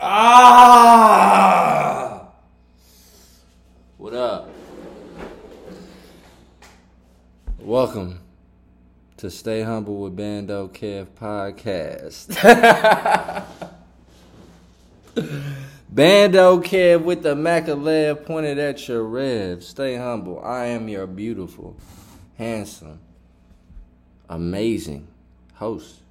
Ah! 0.00 1.52
What 3.98 4.14
up? 4.14 4.48
Welcome 7.58 8.20
to 9.18 9.30
Stay 9.30 9.62
Humble 9.62 10.00
with 10.00 10.16
Bando 10.16 10.68
Kev 10.68 11.08
podcast. 11.08 12.32
Bando 15.90 16.60
Kev 16.60 17.02
with 17.02 17.22
the 17.22 17.34
Macalev 17.34 18.24
pointed 18.24 18.58
at 18.58 18.88
your 18.88 19.04
rev. 19.04 19.62
Stay 19.62 19.96
humble. 19.96 20.42
I 20.42 20.64
am 20.66 20.88
your 20.88 21.06
beautiful, 21.06 21.76
handsome, 22.38 22.98
amazing 24.30 25.06
host. 25.54 26.01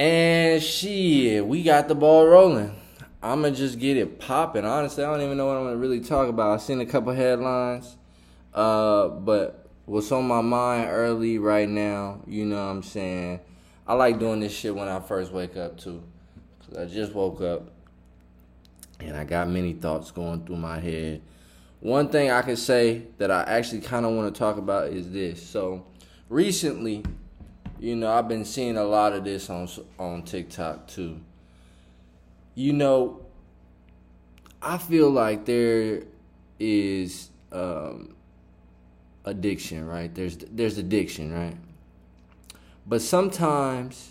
And 0.00 0.62
shit, 0.62 1.46
we 1.46 1.62
got 1.62 1.86
the 1.86 1.94
ball 1.94 2.26
rolling. 2.26 2.74
I'ma 3.22 3.50
just 3.50 3.78
get 3.78 3.98
it 3.98 4.18
popping. 4.18 4.64
Honestly, 4.64 5.04
I 5.04 5.12
don't 5.12 5.20
even 5.20 5.36
know 5.36 5.44
what 5.44 5.58
I'm 5.58 5.64
gonna 5.64 5.76
really 5.76 6.00
talk 6.00 6.26
about. 6.30 6.52
I 6.52 6.56
seen 6.56 6.80
a 6.80 6.86
couple 6.86 7.12
headlines, 7.12 7.98
uh, 8.54 9.08
but 9.08 9.68
what's 9.84 10.10
on 10.10 10.26
my 10.26 10.40
mind 10.40 10.88
early 10.90 11.36
right 11.38 11.68
now, 11.68 12.22
you 12.26 12.46
know 12.46 12.56
what 12.56 12.70
I'm 12.70 12.82
saying? 12.82 13.40
I 13.86 13.92
like 13.92 14.18
doing 14.18 14.40
this 14.40 14.56
shit 14.56 14.74
when 14.74 14.88
I 14.88 15.00
first 15.00 15.32
wake 15.32 15.58
up 15.58 15.76
too. 15.76 16.02
Cause 16.60 16.78
I 16.78 16.86
just 16.86 17.12
woke 17.12 17.42
up 17.42 17.70
and 19.00 19.14
I 19.14 19.24
got 19.24 19.50
many 19.50 19.74
thoughts 19.74 20.12
going 20.12 20.46
through 20.46 20.56
my 20.56 20.80
head. 20.80 21.20
One 21.80 22.08
thing 22.08 22.30
I 22.30 22.40
can 22.40 22.56
say 22.56 23.02
that 23.18 23.30
I 23.30 23.42
actually 23.42 23.82
kind 23.82 24.06
of 24.06 24.12
want 24.12 24.34
to 24.34 24.38
talk 24.38 24.56
about 24.56 24.88
is 24.94 25.12
this. 25.12 25.46
So, 25.46 25.84
recently, 26.30 27.04
you 27.80 27.96
know, 27.96 28.12
I've 28.12 28.28
been 28.28 28.44
seeing 28.44 28.76
a 28.76 28.84
lot 28.84 29.14
of 29.14 29.24
this 29.24 29.48
on 29.48 29.66
on 29.98 30.22
TikTok 30.22 30.86
too. 30.86 31.18
You 32.54 32.74
know, 32.74 33.22
I 34.60 34.76
feel 34.76 35.08
like 35.08 35.46
there 35.46 36.02
is 36.58 37.30
um, 37.50 38.14
addiction, 39.24 39.86
right? 39.86 40.14
There's 40.14 40.36
there's 40.36 40.76
addiction, 40.76 41.32
right? 41.32 41.56
But 42.86 43.00
sometimes 43.00 44.10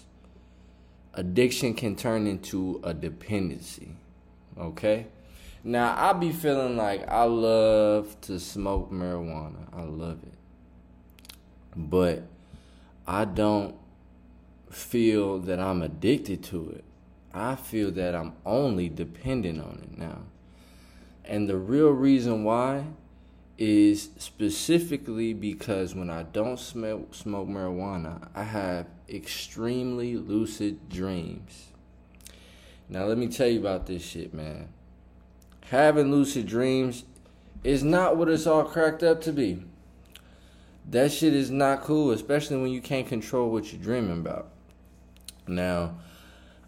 addiction 1.13 1.75
can 1.75 1.95
turn 1.95 2.25
into 2.25 2.79
a 2.83 2.93
dependency. 2.93 3.89
Okay? 4.57 5.05
Now, 5.63 5.93
I 5.95 6.13
be 6.13 6.31
feeling 6.31 6.75
like 6.75 7.07
I 7.07 7.23
love 7.23 8.19
to 8.21 8.39
smoke 8.39 8.91
marijuana. 8.91 9.67
I 9.73 9.83
love 9.83 10.19
it. 10.23 10.33
But 11.75 12.23
I 13.09 13.25
don't 13.25 13.73
feel 14.69 15.39
that 15.39 15.59
I'm 15.59 15.81
addicted 15.81 16.43
to 16.43 16.69
it. 16.69 16.83
I 17.33 17.55
feel 17.55 17.89
that 17.93 18.13
I'm 18.13 18.33
only 18.45 18.87
dependent 18.87 19.59
on 19.59 19.79
it 19.81 19.97
now. 19.97 20.19
And 21.25 21.49
the 21.49 21.57
real 21.57 21.89
reason 21.89 22.43
why 22.43 22.83
is 23.57 24.11
specifically 24.19 25.33
because 25.33 25.95
when 25.95 26.11
I 26.11 26.21
don't 26.21 26.59
smoke, 26.59 27.15
smoke 27.15 27.47
marijuana, 27.47 28.27
I 28.35 28.43
have 28.43 28.85
extremely 29.09 30.15
lucid 30.15 30.87
dreams. 30.87 31.69
Now, 32.89 33.05
let 33.05 33.17
me 33.17 33.27
tell 33.27 33.47
you 33.47 33.59
about 33.59 33.87
this 33.87 34.03
shit, 34.03 34.35
man. 34.35 34.69
Having 35.71 36.11
lucid 36.11 36.45
dreams 36.45 37.05
is 37.63 37.83
not 37.83 38.17
what 38.17 38.29
it's 38.29 38.45
all 38.45 38.65
cracked 38.65 39.01
up 39.01 39.19
to 39.21 39.33
be 39.33 39.63
that 40.89 41.11
shit 41.11 41.33
is 41.33 41.51
not 41.51 41.81
cool, 41.81 42.11
especially 42.11 42.57
when 42.57 42.71
you 42.71 42.81
can't 42.81 43.07
control 43.07 43.49
what 43.49 43.71
you're 43.71 43.81
dreaming 43.81 44.19
about. 44.19 44.51
Now, 45.47 45.97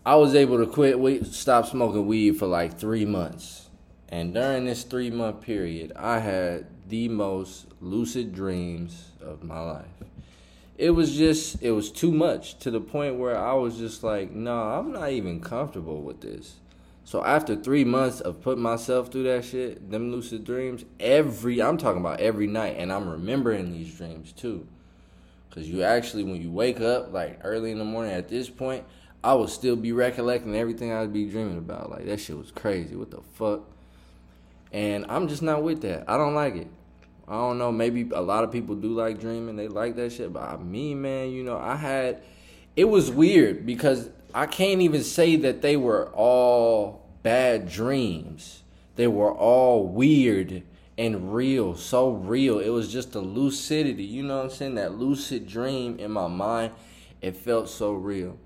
I 0.06 0.16
was 0.16 0.36
able 0.36 0.58
to 0.58 0.66
quit, 0.66 1.00
we 1.00 1.24
stop 1.24 1.68
smoking 1.68 2.08
weed 2.08 2.38
for 2.38 2.48
like 2.48 2.78
three 2.78 3.06
months. 3.06 3.70
And 4.10 4.34
during 4.34 4.66
this 4.66 4.84
three 4.84 5.10
month 5.10 5.42
period, 5.42 5.94
I 5.96 6.20
had 6.20 6.68
the 6.90 7.08
most 7.08 7.68
lucid 7.80 8.34
dreams 8.36 9.12
of 9.22 9.44
my 9.44 9.60
life. 9.60 9.86
It 10.78 10.92
was 10.92 11.16
just, 11.16 11.62
it 11.62 11.72
was 11.72 11.92
too 11.92 12.12
much 12.12 12.58
to 12.60 12.72
the 12.72 12.82
point 12.82 13.18
where 13.18 13.38
I 13.38 13.54
was 13.54 13.78
just 13.78 14.04
like, 14.04 14.32
no, 14.32 14.58
I'm 14.58 14.92
not 14.92 15.12
even 15.12 15.40
comfortable 15.40 16.02
with 16.02 16.22
this. 16.22 16.56
So 17.12 17.26
after 17.26 17.58
three 17.58 17.84
months 17.84 18.22
of 18.22 18.42
putting 18.42 18.64
myself 18.64 19.12
through 19.12 19.24
that 19.24 19.44
shit, 19.44 19.92
them 19.92 20.14
lucid 20.14 20.46
dreams, 20.46 20.86
every 20.98 21.62
I'm 21.62 21.78
talking 21.78 22.00
about 22.00 22.22
every 22.22 22.48
night, 22.48 22.78
and 22.78 22.90
I'm 22.90 23.10
remembering 23.10 23.74
these 23.74 23.94
dreams 23.94 24.32
too. 24.32 24.66
Cause 25.50 25.68
you 25.68 25.84
actually, 25.84 26.24
when 26.24 26.42
you 26.42 26.50
wake 26.50 26.80
up 26.80 27.12
like 27.12 27.42
early 27.44 27.72
in 27.72 27.80
the 27.80 27.84
morning, 27.84 28.14
at 28.14 28.30
this 28.30 28.50
point, 28.50 28.86
I 29.22 29.34
would 29.34 29.50
still 29.50 29.76
be 29.76 29.92
recollecting 29.92 30.56
everything 30.56 30.94
I'd 30.94 31.12
be 31.12 31.26
dreaming 31.26 31.58
about. 31.58 31.90
Like 31.90 32.06
that 32.06 32.22
shit 32.22 32.38
was 32.38 32.50
crazy. 32.50 32.96
What 32.96 33.12
the 33.12 33.20
fuck? 33.34 33.64
And 34.72 35.06
I'm 35.10 35.28
just 35.28 35.42
not 35.42 35.64
with 35.64 35.82
that. 35.82 36.06
I 36.08 36.16
don't 36.16 36.34
like 36.34 36.56
it. 36.56 36.70
I 37.28 37.34
don't 37.34 37.58
know. 37.58 37.74
Maybe 37.74 38.10
a 38.14 38.22
lot 38.22 38.46
of 38.46 38.54
people 38.54 38.74
do 38.76 38.94
like 38.94 39.20
dreaming. 39.20 39.58
They 39.58 39.68
like 39.68 39.98
that 39.98 40.14
shit. 40.14 40.32
But 40.32 40.64
me, 40.64 40.96
man, 40.96 41.32
you 41.32 41.44
know, 41.44 41.58
I 41.58 41.76
had. 41.76 42.24
It 42.78 42.86
was 42.86 43.12
weird 43.12 43.66
because 43.66 44.10
I 44.34 44.46
can't 44.46 44.80
even 44.80 45.04
say 45.04 45.36
that 45.36 45.62
they 45.62 45.76
were 45.76 46.10
all 46.14 47.01
bad 47.24 47.70
dreams. 47.70 48.64
They 48.96 49.08
were 49.08 49.34
all 49.34 49.88
weird 49.88 50.64
and 50.98 51.34
real, 51.34 51.76
so 51.76 52.10
real. 52.12 52.60
It 52.60 52.70
was 52.70 52.92
just 52.92 53.16
a 53.16 53.20
lucidity, 53.20 54.04
you 54.04 54.24
know 54.24 54.38
what 54.38 54.46
I'm 54.46 54.52
saying? 54.52 54.76
That 54.76 55.00
lucid 55.00 55.48
dream 55.48 55.98
in 55.98 56.12
my 56.12 56.28
mind, 56.28 56.74
it 57.22 57.36
felt 57.36 57.70
so 57.70 57.94
real. 57.94 58.38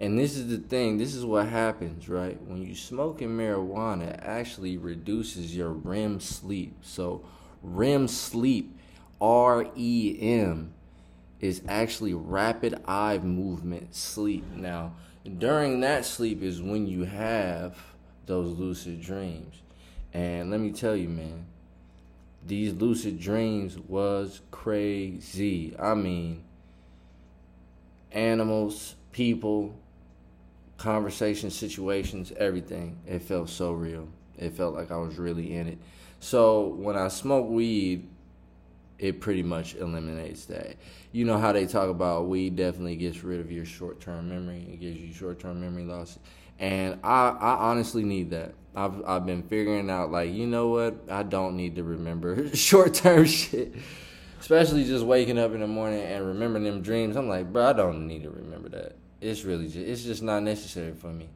And 0.00 0.18
this 0.18 0.36
is 0.36 0.48
the 0.48 0.58
thing, 0.58 0.98
this 0.98 1.14
is 1.14 1.24
what 1.24 1.48
happens, 1.48 2.08
right? 2.08 2.40
When 2.42 2.62
you 2.62 2.74
smoke 2.74 3.18
smoking 3.18 3.36
marijuana, 3.36 4.14
it 4.14 4.20
actually 4.22 4.76
reduces 4.76 5.56
your 5.56 5.70
REM 5.70 6.20
sleep. 6.20 6.76
So, 6.82 7.24
REM 7.62 8.06
sleep, 8.06 8.76
R 9.20 9.66
E 9.76 10.16
M, 10.20 10.72
is 11.40 11.62
actually 11.68 12.14
rapid 12.14 12.80
eye 12.86 13.18
movement 13.18 13.94
sleep. 13.94 14.44
Now, 14.54 14.94
during 15.38 15.80
that 15.80 16.04
sleep 16.04 16.42
is 16.42 16.62
when 16.62 16.86
you 16.86 17.04
have 17.04 17.76
those 18.28 18.56
lucid 18.56 19.00
dreams. 19.00 19.62
And 20.14 20.50
let 20.50 20.60
me 20.60 20.70
tell 20.70 20.94
you, 20.94 21.08
man, 21.08 21.46
these 22.46 22.72
lucid 22.72 23.18
dreams 23.18 23.76
was 23.76 24.40
crazy. 24.52 25.74
I 25.78 25.94
mean, 25.94 26.44
animals, 28.12 28.94
people, 29.12 29.74
conversation, 30.76 31.50
situations, 31.50 32.32
everything. 32.36 32.98
It 33.06 33.22
felt 33.22 33.50
so 33.50 33.72
real. 33.72 34.08
It 34.38 34.54
felt 34.54 34.74
like 34.74 34.92
I 34.92 34.96
was 34.96 35.18
really 35.18 35.54
in 35.54 35.66
it. 35.66 35.78
So 36.20 36.68
when 36.68 36.96
I 36.96 37.08
smoke 37.08 37.48
weed, 37.48 38.08
it 38.98 39.20
pretty 39.20 39.42
much 39.42 39.74
eliminates 39.76 40.46
that. 40.46 40.76
You 41.12 41.24
know 41.24 41.38
how 41.38 41.52
they 41.52 41.66
talk 41.66 41.88
about 41.88 42.26
weed 42.26 42.56
definitely 42.56 42.96
gets 42.96 43.22
rid 43.22 43.40
of 43.40 43.50
your 43.50 43.64
short 43.64 44.00
term 44.00 44.28
memory. 44.28 44.66
It 44.72 44.80
gives 44.80 44.98
you 44.98 45.12
short 45.12 45.38
term 45.38 45.60
memory 45.60 45.84
loss. 45.84 46.18
And 46.58 46.98
I, 47.04 47.28
I 47.28 47.54
honestly 47.70 48.02
need 48.02 48.30
that. 48.30 48.54
I've 48.74 49.02
I've 49.04 49.26
been 49.26 49.42
figuring 49.42 49.90
out 49.90 50.10
like, 50.10 50.32
you 50.32 50.46
know 50.46 50.68
what? 50.68 51.04
I 51.10 51.22
don't 51.22 51.56
need 51.56 51.76
to 51.76 51.84
remember 51.84 52.54
short 52.54 52.94
term 52.94 53.24
shit. 53.26 53.74
Especially 54.40 54.84
just 54.84 55.04
waking 55.04 55.38
up 55.38 55.52
in 55.52 55.60
the 55.60 55.66
morning 55.66 56.00
and 56.00 56.26
remembering 56.26 56.64
them 56.64 56.80
dreams. 56.80 57.16
I'm 57.16 57.28
like, 57.28 57.52
bro, 57.52 57.70
I 57.70 57.72
don't 57.72 58.06
need 58.06 58.22
to 58.22 58.30
remember 58.30 58.68
that. 58.70 58.96
It's 59.20 59.42
really 59.42 59.66
just 59.66 59.78
it's 59.78 60.02
just 60.04 60.22
not 60.22 60.42
necessary 60.42 60.92
for 60.92 61.08
me. 61.08 61.28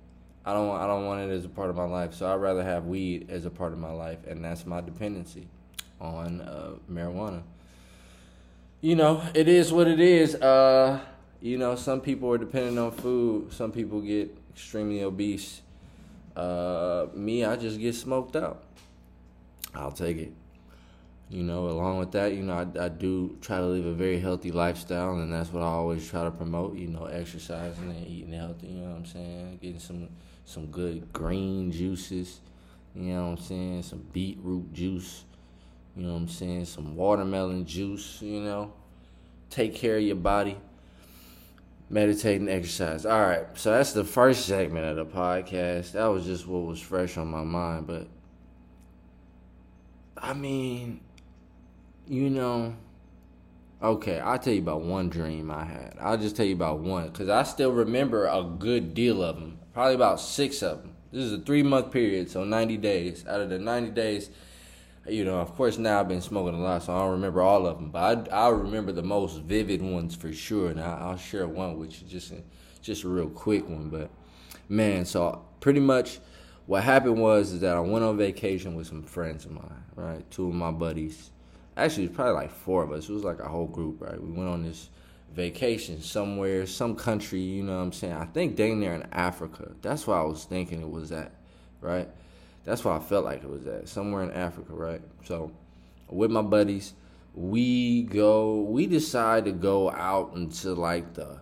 I 0.45 0.53
don't 0.53 0.71
I 0.71 0.87
don't 0.87 1.07
want 1.07 1.29
it 1.29 1.35
as 1.35 1.45
a 1.45 1.49
part 1.49 1.71
of 1.71 1.77
my 1.77 1.85
life. 1.85 2.15
So 2.15 2.33
I'd 2.33 2.37
rather 2.37 2.63
have 2.63 2.87
weed 2.87 3.29
as 3.31 3.45
a 3.45 3.51
part 3.51 3.73
of 3.73 3.79
my 3.79 3.93
life 3.93 4.19
and 4.27 4.45
that's 4.45 4.67
my 4.67 4.81
dependency 4.81 5.49
on 6.01 6.41
uh, 6.43 6.75
marijuana. 6.91 7.43
You 8.81 8.97
know, 8.97 9.23
it 9.35 9.49
is 9.49 9.73
what 9.73 9.87
it 9.87 10.01
is. 10.01 10.35
Uh, 10.35 11.01
you 11.41 11.59
know, 11.59 11.75
some 11.77 12.01
people 12.01 12.31
are 12.33 12.39
dependent 12.39 12.79
on 12.79 12.91
food. 12.93 13.53
Some 13.53 13.73
people 13.73 14.01
get 14.01 14.37
extremely 14.55 15.03
obese. 15.03 15.63
Uh, 16.37 17.07
me, 17.15 17.45
I 17.45 17.57
just 17.57 17.79
get 17.79 17.95
smoked 17.95 18.37
out. 18.37 18.63
I'll 19.75 19.93
take 19.93 20.19
it. 20.19 20.33
You 21.29 21.43
know, 21.43 21.69
along 21.69 21.99
with 21.99 22.13
that, 22.13 22.35
you 22.35 22.43
know, 22.43 22.53
I, 22.53 22.85
I 22.85 22.89
do 22.89 23.39
try 23.41 23.57
to 23.57 23.65
live 23.65 23.87
a 23.87 23.95
very 23.95 24.19
healthy 24.19 24.51
lifestyle, 24.51 25.15
and 25.15 25.33
that's 25.33 25.51
what 25.51 25.63
I 25.63 25.67
always 25.67 26.07
try 26.09 26.25
to 26.25 26.31
promote. 26.31 26.77
You 26.77 26.89
know, 26.89 27.07
exercising 27.07 27.91
and 27.91 28.07
eating 28.07 28.35
healthy. 28.35 28.67
You 28.67 28.83
know 28.83 28.91
what 28.91 28.97
I'm 28.99 29.07
saying? 29.07 29.59
Getting 29.63 29.79
some 29.79 30.09
some 30.45 30.67
good 30.67 31.11
green 31.13 31.73
juices. 31.73 32.41
You 32.95 33.15
know 33.15 33.23
what 33.23 33.39
I'm 33.39 33.45
saying? 33.45 33.83
Some 33.85 34.05
beetroot 34.13 34.75
juice. 34.75 35.25
You 35.97 36.05
know 36.05 36.13
what 36.13 36.21
I'm 36.21 36.29
saying? 36.29 36.67
Some 36.67 36.97
watermelon 36.97 37.65
juice. 37.65 38.21
You 38.21 38.41
know, 38.41 38.75
take 39.49 39.75
care 39.75 39.97
of 39.97 40.03
your 40.03 40.17
body 40.17 40.59
meditate 41.93 42.41
and 42.41 42.49
exercise. 42.49 43.05
All 43.05 43.21
right, 43.21 43.47
so 43.55 43.71
that's 43.71 43.93
the 43.93 44.03
first 44.03 44.47
segment 44.47 44.87
of 44.87 44.97
the 44.97 45.07
podcast. 45.07 45.93
That 45.93 46.07
was 46.07 46.25
just 46.25 46.47
what 46.47 46.65
was 46.65 46.81
fresh 46.81 47.19
on 47.19 47.29
my 47.29 47.43
mind, 47.43 47.87
but 47.87 48.09
I 50.17 50.33
mean, 50.33 51.01
you 52.07 52.31
know, 52.31 52.75
okay, 53.83 54.21
I'll 54.21 54.39
tell 54.39 54.55
you 54.55 54.63
about 54.63 54.83
one 54.83 55.11
dream 55.11 55.51
I 55.51 55.65
had. 55.65 55.97
I'll 56.01 56.17
just 56.17 56.35
tell 56.35 56.47
you 56.47 56.55
about 56.55 56.79
one 56.79 57.09
because 57.09 57.29
I 57.29 57.43
still 57.43 57.73
remember 57.73 58.27
a 58.27 58.43
good 58.43 58.95
deal 58.95 59.23
of 59.23 59.37
them. 59.37 59.59
Probably 59.75 59.95
about 59.95 60.21
six 60.21 60.63
of 60.63 60.83
them. 60.83 60.95
This 61.13 61.25
is 61.25 61.33
a 61.35 61.41
three 61.41 61.63
month 61.63 61.91
period, 61.91 62.31
so 62.31 62.45
90 62.45 62.79
days. 62.79 63.27
Out 63.27 63.41
of 63.41 63.51
the 63.51 63.59
90 63.59 63.91
days, 63.91 64.31
you 65.09 65.25
know, 65.25 65.41
of 65.41 65.55
course, 65.55 65.79
now 65.79 66.01
I've 66.01 66.09
been 66.09 66.21
smoking 66.21 66.55
a 66.55 66.63
lot, 66.63 66.85
so 66.85 66.95
I 66.95 67.01
don't 67.01 67.13
remember 67.13 67.43
all 67.43 67.67
of 67.67 67.79
them, 67.79 67.91
but 67.91 68.33
I 68.33 68.47
I 68.47 68.49
remember 68.51 68.93
the 68.93 69.03
most 69.03 69.41
vivid 69.41 69.83
ones 69.83 70.15
for 70.15 70.33
sure, 70.33 70.71
and 70.71 70.81
I, 70.81 71.11
will 71.11 71.17
share 71.17 71.47
one 71.47 71.79
with 71.79 72.01
you, 72.01 72.09
just 72.09 72.33
a, 72.33 72.43
just 72.81 73.05
a 73.05 73.09
real 73.09 73.29
quick 73.29 73.69
one. 73.69 73.89
But 73.89 74.11
man, 74.69 75.05
so 75.05 75.45
pretty 75.61 75.81
much 75.81 76.21
what 76.67 76.85
happened 76.85 77.21
was 77.21 77.53
is 77.53 77.61
that 77.61 77.77
I 77.77 77.81
went 77.81 78.05
on 78.05 78.17
vacation 78.17 78.75
with 78.75 78.87
some 78.87 79.03
friends 79.03 79.45
of 79.45 79.53
mine, 79.53 79.85
right? 79.97 80.31
Two 80.31 80.49
of 80.49 80.55
my 80.55 80.71
buddies. 80.71 81.31
Actually, 81.77 82.05
it's 82.05 82.15
probably 82.15 82.35
like 82.35 82.51
four 82.51 82.85
of 82.85 82.93
us. 82.93 83.09
It 83.09 83.13
was 83.13 83.25
like 83.25 83.41
a 83.41 83.49
whole 83.49 83.67
group, 83.67 84.01
right? 84.01 84.21
We 84.21 84.31
went 84.31 84.49
on 84.49 84.63
this 84.63 84.91
vacation 85.35 86.03
somewhere, 86.03 86.67
some 86.67 86.95
country, 86.95 87.41
you 87.41 87.63
know 87.63 87.77
what 87.77 87.83
I'm 87.83 87.93
saying? 87.93 88.13
I 88.13 88.27
think 88.27 88.57
dang 88.57 88.81
there 88.81 88.95
in 88.95 89.07
Africa. 89.13 89.73
That's 89.81 90.07
what 90.07 90.19
I 90.19 90.23
was 90.23 90.45
thinking 90.45 90.81
it 90.81 90.91
was 90.91 91.11
at, 91.11 91.33
right? 91.81 92.09
That's 92.65 92.85
why 92.85 92.97
I 92.97 93.01
felt 93.01 93.25
like 93.25 93.43
it 93.43 93.51
was 93.51 93.67
at 93.67 93.89
somewhere 93.89 94.23
in 94.23 94.31
Africa, 94.31 94.73
right? 94.73 95.03
So, 95.25 95.51
with 96.09 96.31
my 96.31 96.43
buddies, 96.43 96.95
we 97.35 98.03
go. 98.03 98.61
We 98.63 98.87
decide 98.87 99.47
to 99.47 99.53
go 99.53 99.91
out 99.91 100.35
into 100.35 100.75
like 100.75 101.15
the. 101.15 101.41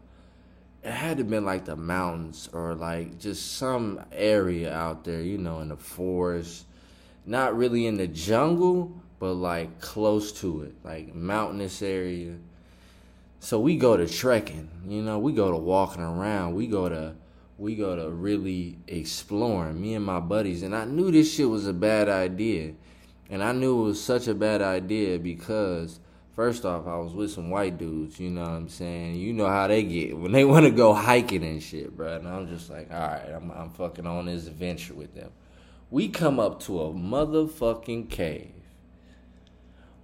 It 0.83 0.93
had 0.93 1.19
to 1.19 1.25
been 1.25 1.45
like 1.45 1.67
the 1.67 1.77
mountains 1.77 2.49
or 2.55 2.75
like 2.75 3.19
just 3.19 3.57
some 3.57 4.03
area 4.13 4.75
out 4.75 5.05
there, 5.05 5.21
you 5.21 5.37
know, 5.37 5.61
in 5.61 5.69
the 5.69 5.77
forest. 5.77 6.65
Not 7.27 7.55
really 7.55 7.87
in 7.87 7.99
the 7.99 8.07
jungle, 8.07 8.91
but 9.19 9.35
like 9.35 9.81
close 9.81 10.33
to 10.41 10.63
it, 10.63 10.75
like 10.83 11.15
mountainous 11.15 11.83
area. 11.83 12.37
So 13.41 13.61
we 13.61 13.77
go 13.77 13.97
to 13.97 14.07
trekking, 14.07 14.69
you 14.87 15.03
know, 15.03 15.19
we 15.19 15.33
go 15.33 15.51
to 15.51 15.57
walking 15.57 16.03
around, 16.03 16.55
we 16.55 16.67
go 16.67 16.89
to 16.89 17.15
we 17.61 17.77
go 17.77 17.95
to 17.95 18.09
really 18.11 18.79
exploring, 18.89 19.79
me 19.79 19.95
and 19.95 20.05
my 20.05 20.19
buddies. 20.19 20.63
And 20.63 20.75
I 20.75 20.87
knew 20.87 21.11
this 21.11 21.35
shit 21.35 21.49
was 21.49 21.67
a 21.67 21.75
bad 21.75 22.09
idea. 22.09 22.73
And 23.29 23.45
I 23.45 23.53
knew 23.53 23.83
it 23.83 23.85
was 23.85 24.03
such 24.03 24.29
a 24.29 24.35
bad 24.35 24.63
idea 24.63 25.19
because, 25.19 26.01
first 26.35 26.65
off, 26.65 26.87
I 26.87 26.97
was 26.97 27.13
with 27.13 27.31
some 27.31 27.51
white 27.51 27.77
dudes, 27.77 28.19
you 28.19 28.31
know 28.31 28.41
what 28.41 28.51
I'm 28.51 28.69
saying? 28.71 29.17
You 29.17 29.35
know 29.35 29.47
how 29.47 29.67
they 29.67 29.83
get 29.83 30.17
when 30.17 30.33
they 30.33 30.45
want 30.47 30.65
to 30.65 30.71
go 30.71 30.95
hiking 30.95 31.45
and 31.45 31.63
shit, 31.63 31.95
bro. 31.95 32.17
And 32.17 32.27
I'm 32.27 32.49
just 32.49 32.71
like, 32.71 32.91
all 32.91 32.99
right, 32.99 33.29
I'm, 33.29 33.51
I'm 33.51 33.71
fucking 33.71 34.07
on 34.07 34.25
this 34.25 34.47
adventure 34.47 34.95
with 34.95 35.15
them. 35.15 35.31
We 35.91 36.09
come 36.09 36.41
up 36.41 36.61
to 36.61 36.81
a 36.81 36.95
motherfucking 36.95 38.09
cave. 38.09 38.55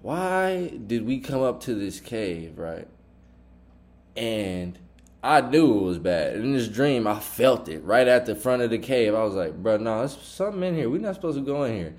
Why 0.02 0.68
did 0.86 1.06
we 1.06 1.20
come 1.20 1.40
up 1.40 1.62
to 1.62 1.74
this 1.74 2.00
cave, 2.00 2.58
right? 2.58 2.86
And 4.14 4.78
I 5.26 5.40
knew 5.40 5.78
it 5.78 5.82
was 5.82 5.98
bad. 5.98 6.36
In 6.36 6.52
this 6.52 6.68
dream, 6.68 7.06
I 7.06 7.18
felt 7.18 7.68
it 7.68 7.82
right 7.82 8.06
at 8.06 8.26
the 8.26 8.36
front 8.36 8.62
of 8.62 8.70
the 8.70 8.78
cave. 8.78 9.12
I 9.12 9.24
was 9.24 9.34
like, 9.34 9.60
bro, 9.60 9.76
no, 9.76 9.98
there's 9.98 10.16
something 10.16 10.62
in 10.62 10.76
here. 10.76 10.88
We're 10.88 11.00
not 11.00 11.16
supposed 11.16 11.36
to 11.36 11.44
go 11.44 11.64
in 11.64 11.74
here. 11.74 11.94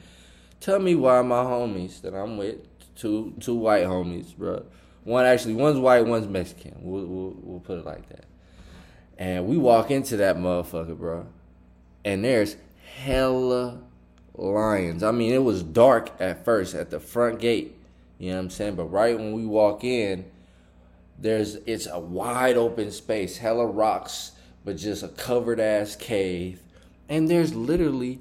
Tell 0.61 0.79
me 0.79 0.95
why 0.95 1.21
my 1.23 1.43
homies 1.43 2.01
that 2.01 2.15
I'm 2.15 2.37
with, 2.37 2.55
two 2.95 3.33
two 3.39 3.55
white 3.55 3.83
homies, 3.83 4.35
bro. 4.35 4.65
One 5.03 5.25
actually, 5.25 5.55
one's 5.55 5.77
white, 5.77 6.05
one's 6.05 6.27
Mexican. 6.27 6.75
We'll, 6.79 7.05
we'll, 7.05 7.35
we'll 7.37 7.59
put 7.59 7.79
it 7.79 7.85
like 7.85 8.07
that. 8.09 8.25
And 9.17 9.45
we 9.45 9.57
walk 9.57 9.91
into 9.91 10.17
that 10.17 10.37
motherfucker, 10.37 10.97
bro. 10.97 11.27
And 12.05 12.23
there's 12.23 12.55
hella 12.97 13.81
lions. 14.35 15.03
I 15.03 15.11
mean, 15.11 15.33
it 15.33 15.43
was 15.43 15.63
dark 15.63 16.11
at 16.19 16.45
first 16.45 16.75
at 16.75 16.91
the 16.91 16.99
front 16.99 17.39
gate. 17.39 17.75
You 18.19 18.29
know 18.29 18.37
what 18.37 18.43
I'm 18.43 18.49
saying? 18.51 18.75
But 18.75 18.85
right 18.85 19.17
when 19.17 19.33
we 19.33 19.45
walk 19.45 19.83
in, 19.83 20.25
there's 21.17 21.55
it's 21.65 21.87
a 21.87 21.99
wide 21.99 22.57
open 22.57 22.91
space, 22.91 23.37
hella 23.37 23.65
rocks, 23.65 24.33
but 24.63 24.77
just 24.77 25.03
a 25.03 25.07
covered 25.07 25.59
ass 25.59 25.95
cave. 25.95 26.61
And 27.09 27.29
there's 27.29 27.55
literally 27.55 28.19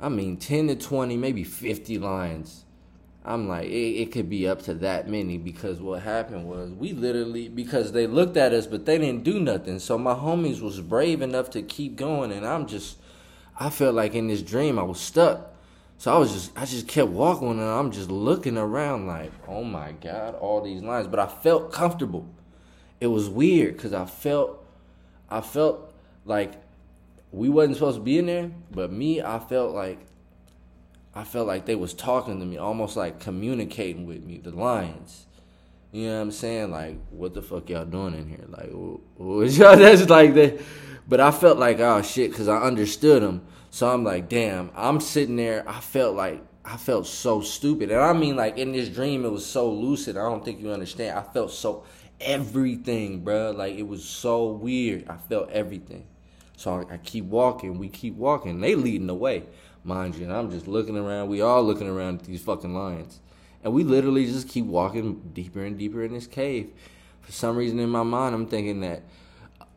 I 0.00 0.08
mean 0.08 0.36
10 0.36 0.68
to 0.68 0.76
20, 0.76 1.16
maybe 1.16 1.42
50 1.42 1.98
lions. 1.98 2.64
I'm 3.24 3.48
like, 3.48 3.66
it, 3.66 4.02
it, 4.02 4.12
could 4.12 4.30
be 4.30 4.46
up 4.46 4.62
to 4.62 4.74
that 4.74 5.08
many 5.08 5.36
because 5.36 5.80
what 5.80 6.02
happened 6.02 6.48
was 6.48 6.70
we 6.70 6.92
literally 6.92 7.48
because 7.48 7.90
they 7.90 8.06
looked 8.06 8.36
at 8.36 8.52
us 8.52 8.68
but 8.68 8.86
they 8.86 8.98
didn't 8.98 9.24
do 9.24 9.40
nothing. 9.40 9.80
So 9.80 9.98
my 9.98 10.14
homies 10.14 10.60
was 10.60 10.80
brave 10.80 11.22
enough 11.22 11.50
to 11.50 11.62
keep 11.62 11.96
going 11.96 12.30
and 12.30 12.46
I'm 12.46 12.66
just 12.66 12.98
I 13.58 13.70
felt 13.70 13.96
like 13.96 14.14
in 14.14 14.28
this 14.28 14.42
dream 14.42 14.78
I 14.78 14.84
was 14.84 15.00
stuck. 15.00 15.55
So 15.98 16.14
I 16.14 16.18
was 16.18 16.32
just 16.32 16.52
I 16.56 16.64
just 16.64 16.88
kept 16.88 17.10
walking 17.10 17.50
and 17.50 17.60
I'm 17.60 17.90
just 17.90 18.10
looking 18.10 18.58
around 18.58 19.06
like, 19.06 19.32
oh 19.48 19.64
my 19.64 19.92
God, 19.92 20.34
all 20.34 20.60
these 20.60 20.82
lines. 20.82 21.08
But 21.08 21.20
I 21.20 21.26
felt 21.26 21.72
comfortable. 21.72 22.28
It 23.00 23.06
was 23.08 23.28
weird 23.28 23.76
because 23.76 23.92
I 23.92 24.04
felt 24.04 24.64
I 25.30 25.40
felt 25.40 25.92
like 26.24 26.52
we 27.32 27.48
wasn't 27.48 27.76
supposed 27.76 27.98
to 27.98 28.02
be 28.02 28.18
in 28.18 28.26
there, 28.26 28.50
but 28.70 28.92
me, 28.92 29.22
I 29.22 29.38
felt 29.38 29.74
like 29.74 29.98
I 31.14 31.24
felt 31.24 31.46
like 31.46 31.64
they 31.64 31.74
was 31.74 31.94
talking 31.94 32.40
to 32.40 32.46
me, 32.46 32.58
almost 32.58 32.94
like 32.96 33.20
communicating 33.20 34.06
with 34.06 34.22
me, 34.22 34.38
the 34.38 34.50
lions. 34.50 35.26
You 35.92 36.08
know 36.08 36.16
what 36.16 36.22
I'm 36.22 36.30
saying? 36.30 36.70
Like, 36.70 36.98
what 37.10 37.32
the 37.32 37.40
fuck 37.40 37.70
y'all 37.70 37.86
doing 37.86 38.14
in 38.14 38.28
here? 38.28 38.44
Like, 38.48 38.70
what 39.16 39.50
y'all? 39.52 39.76
That's 39.76 40.10
like 40.10 40.34
that. 40.34 40.60
But 41.08 41.20
I 41.20 41.30
felt 41.30 41.58
like, 41.58 41.80
oh 41.80 42.02
shit, 42.02 42.30
because 42.30 42.48
I 42.48 42.58
understood 42.58 43.22
them. 43.22 43.46
So 43.76 43.92
I'm 43.92 44.04
like, 44.04 44.30
damn, 44.30 44.70
I'm 44.74 45.00
sitting 45.00 45.36
there. 45.36 45.62
I 45.68 45.80
felt 45.80 46.16
like 46.16 46.42
I 46.64 46.78
felt 46.78 47.06
so 47.06 47.42
stupid. 47.42 47.90
And 47.90 48.00
I 48.00 48.14
mean 48.14 48.34
like 48.34 48.56
in 48.56 48.72
this 48.72 48.88
dream 48.88 49.22
it 49.26 49.30
was 49.30 49.44
so 49.44 49.70
lucid. 49.70 50.16
I 50.16 50.22
don't 50.22 50.42
think 50.42 50.62
you 50.62 50.72
understand. 50.72 51.18
I 51.18 51.20
felt 51.20 51.50
so 51.50 51.84
everything, 52.18 53.22
bro. 53.22 53.50
Like 53.50 53.74
it 53.74 53.86
was 53.86 54.02
so 54.02 54.46
weird. 54.46 55.06
I 55.10 55.18
felt 55.18 55.50
everything. 55.50 56.06
So 56.56 56.86
I, 56.88 56.94
I 56.94 56.96
keep 56.96 57.26
walking. 57.26 57.78
We 57.78 57.90
keep 57.90 58.14
walking. 58.14 58.62
They 58.62 58.76
leading 58.76 59.08
the 59.08 59.14
way, 59.14 59.42
mind 59.84 60.14
you. 60.14 60.24
And 60.24 60.32
I'm 60.32 60.50
just 60.50 60.66
looking 60.66 60.96
around. 60.96 61.28
We 61.28 61.42
all 61.42 61.62
looking 61.62 61.86
around 61.86 62.20
at 62.20 62.26
these 62.26 62.40
fucking 62.40 62.72
lions. 62.72 63.20
And 63.62 63.74
we 63.74 63.84
literally 63.84 64.24
just 64.24 64.48
keep 64.48 64.64
walking 64.64 65.32
deeper 65.34 65.62
and 65.62 65.76
deeper 65.76 66.02
in 66.02 66.14
this 66.14 66.26
cave. 66.26 66.72
For 67.20 67.32
some 67.32 67.58
reason 67.58 67.78
in 67.78 67.90
my 67.90 68.04
mind, 68.04 68.34
I'm 68.34 68.46
thinking 68.46 68.80
that 68.80 69.02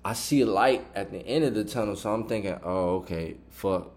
I 0.04 0.14
see 0.14 0.42
a 0.42 0.46
light 0.46 0.86
at 0.96 1.12
the 1.12 1.20
end 1.20 1.44
of 1.44 1.54
the 1.54 1.64
tunnel, 1.66 1.96
so 1.96 2.14
I'm 2.14 2.28
thinking, 2.28 2.58
oh, 2.64 2.98
okay, 2.98 3.36
fuck. 3.50 3.92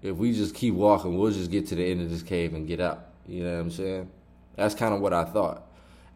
If 0.00 0.16
we 0.16 0.32
just 0.32 0.54
keep 0.54 0.74
walking, 0.74 1.18
we'll 1.18 1.30
just 1.30 1.50
get 1.50 1.66
to 1.68 1.74
the 1.74 1.84
end 1.84 2.00
of 2.00 2.10
this 2.10 2.22
cave 2.22 2.54
and 2.54 2.66
get 2.66 2.80
out. 2.80 3.06
You 3.26 3.44
know 3.44 3.54
what 3.54 3.60
I'm 3.60 3.70
saying? 3.70 4.10
That's 4.56 4.74
kind 4.74 4.94
of 4.94 5.00
what 5.00 5.12
I 5.12 5.24
thought. 5.24 5.66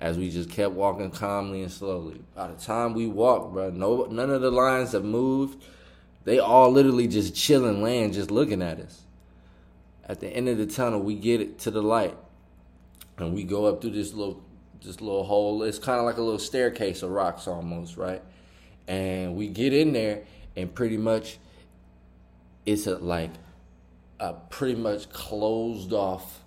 As 0.00 0.18
we 0.18 0.30
just 0.30 0.50
kept 0.50 0.72
walking 0.72 1.10
calmly 1.10 1.62
and 1.62 1.70
slowly. 1.70 2.20
By 2.34 2.48
the 2.48 2.54
time 2.54 2.94
we 2.94 3.06
walked, 3.06 3.52
bro, 3.52 3.70
no, 3.70 4.04
none 4.06 4.30
of 4.30 4.42
the 4.42 4.50
lines 4.50 4.92
have 4.92 5.04
moved. 5.04 5.62
They 6.24 6.38
all 6.38 6.70
literally 6.72 7.06
just 7.06 7.34
chilling, 7.34 7.82
laying, 7.82 8.12
just 8.12 8.30
looking 8.30 8.60
at 8.60 8.80
us. 8.80 9.02
At 10.08 10.20
the 10.20 10.28
end 10.28 10.48
of 10.48 10.58
the 10.58 10.66
tunnel, 10.66 11.00
we 11.00 11.14
get 11.14 11.40
it 11.40 11.58
to 11.60 11.70
the 11.70 11.82
light, 11.82 12.16
and 13.18 13.34
we 13.34 13.44
go 13.44 13.66
up 13.66 13.80
through 13.80 13.92
this 13.92 14.12
little, 14.12 14.42
this 14.82 15.00
little 15.00 15.24
hole. 15.24 15.62
It's 15.62 15.78
kind 15.78 15.98
of 15.98 16.04
like 16.04 16.16
a 16.16 16.22
little 16.22 16.38
staircase 16.38 17.02
of 17.02 17.10
rocks, 17.10 17.46
almost, 17.46 17.96
right? 17.96 18.22
And 18.86 19.36
we 19.36 19.48
get 19.48 19.72
in 19.72 19.92
there 19.92 20.22
and 20.56 20.74
pretty 20.74 20.96
much 20.96 21.38
it's 22.64 22.86
a 22.86 22.96
like 22.98 23.30
a 24.18 24.32
pretty 24.32 24.74
much 24.74 25.10
closed 25.10 25.92
off 25.92 26.42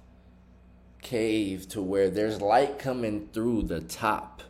cave 1.02 1.68
to 1.70 1.82
where 1.82 2.10
there's 2.10 2.42
light 2.42 2.80
coming 2.80 3.30
through 3.34 3.64
the 3.64 3.80
top. 3.80 4.42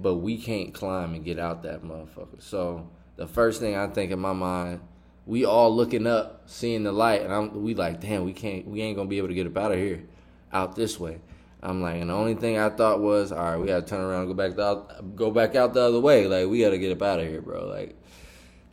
But 0.00 0.16
we 0.16 0.38
can't 0.38 0.72
climb 0.72 1.14
and 1.14 1.24
get 1.24 1.40
out 1.40 1.64
that 1.64 1.82
motherfucker. 1.82 2.40
So 2.40 2.88
the 3.16 3.26
first 3.26 3.60
thing 3.60 3.76
i 3.76 3.86
think 3.86 4.10
in 4.10 4.18
my 4.18 4.32
mind 4.32 4.80
we 5.26 5.44
all 5.44 5.74
looking 5.74 6.06
up 6.06 6.42
seeing 6.46 6.82
the 6.82 6.92
light 6.92 7.22
and 7.22 7.32
i'm 7.32 7.62
we 7.62 7.74
like 7.74 8.00
damn 8.00 8.24
we 8.24 8.32
can't 8.32 8.66
we 8.66 8.80
ain't 8.82 8.96
gonna 8.96 9.08
be 9.08 9.18
able 9.18 9.28
to 9.28 9.34
get 9.34 9.46
up 9.46 9.56
out 9.56 9.72
of 9.72 9.78
here 9.78 10.02
out 10.52 10.74
this 10.74 10.98
way 10.98 11.20
I'm 11.62 11.80
like, 11.80 12.00
and 12.00 12.10
the 12.10 12.14
only 12.14 12.34
thing 12.34 12.58
I 12.58 12.70
thought 12.70 13.00
was, 13.00 13.30
all 13.30 13.38
right, 13.38 13.56
we 13.56 13.68
gotta 13.68 13.86
turn 13.86 14.00
around, 14.00 14.26
go 14.26 14.34
back, 14.34 14.56
the, 14.56 15.02
go 15.14 15.30
back 15.30 15.54
out 15.54 15.74
the 15.74 15.80
other 15.80 16.00
way. 16.00 16.26
Like, 16.26 16.48
we 16.48 16.60
gotta 16.60 16.78
get 16.78 16.90
up 16.90 17.02
out 17.02 17.20
of 17.20 17.28
here, 17.28 17.40
bro. 17.40 17.66
Like, 17.66 17.94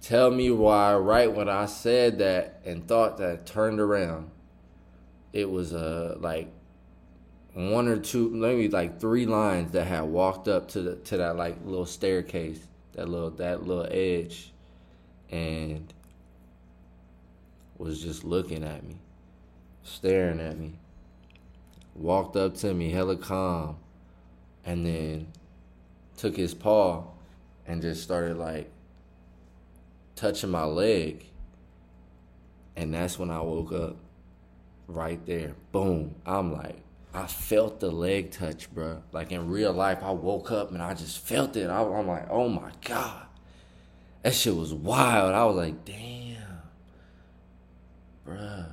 tell 0.01 0.31
me 0.31 0.49
why, 0.49 0.95
right 0.95 1.31
when 1.31 1.49
I 1.49 1.67
said 1.67 2.17
that 2.17 2.61
and 2.65 2.87
thought 2.87 3.17
that, 3.17 3.45
turned 3.45 3.79
around, 3.79 4.31
it 5.31 5.47
was 5.47 5.75
uh 5.75 6.17
like 6.19 6.51
one 7.53 7.87
or 7.87 7.97
two, 7.97 8.31
maybe 8.31 8.67
like 8.67 8.99
three 8.99 9.27
lines 9.27 9.71
that 9.73 9.85
had 9.85 10.01
walked 10.01 10.47
up 10.47 10.69
to 10.69 10.81
the 10.81 10.95
to 10.95 11.17
that 11.17 11.35
like 11.35 11.57
little 11.63 11.85
staircase, 11.85 12.67
that 12.93 13.07
little 13.07 13.29
that 13.31 13.67
little 13.67 13.87
edge, 13.91 14.51
and 15.29 15.93
was 17.77 18.01
just 18.01 18.23
looking 18.23 18.63
at 18.63 18.83
me, 18.83 18.97
staring 19.83 20.39
at 20.39 20.57
me 20.57 20.79
walked 21.99 22.35
up 22.35 22.55
to 22.55 22.73
me 22.73 22.91
hella 22.91 23.17
calm 23.17 23.77
and 24.65 24.85
then 24.85 25.27
took 26.17 26.35
his 26.35 26.53
paw 26.53 27.03
and 27.67 27.81
just 27.81 28.01
started 28.01 28.37
like 28.37 28.71
touching 30.15 30.49
my 30.49 30.63
leg. 30.63 31.25
And 32.75 32.93
that's 32.93 33.19
when 33.19 33.29
I 33.29 33.41
woke 33.41 33.73
up 33.73 33.97
right 34.87 35.23
there. 35.25 35.55
Boom. 35.71 36.15
I'm 36.25 36.53
like 36.53 36.81
I 37.13 37.27
felt 37.27 37.79
the 37.79 37.89
leg 37.91 38.31
touch 38.31 38.71
bro 38.73 39.01
like 39.11 39.31
in 39.31 39.49
real 39.49 39.73
life 39.73 39.99
I 40.03 40.11
woke 40.11 40.51
up 40.51 40.71
and 40.71 40.81
I 40.81 40.93
just 40.93 41.19
felt 41.19 41.55
it. 41.57 41.69
I, 41.69 41.81
I'm 41.83 42.07
like 42.07 42.27
oh 42.29 42.47
my 42.49 42.71
god. 42.85 43.25
That 44.23 44.33
shit 44.33 44.55
was 44.55 44.73
wild. 44.73 45.33
I 45.33 45.45
was 45.45 45.55
like, 45.55 45.85
damn, 45.85 46.61
bruh. 48.27 48.65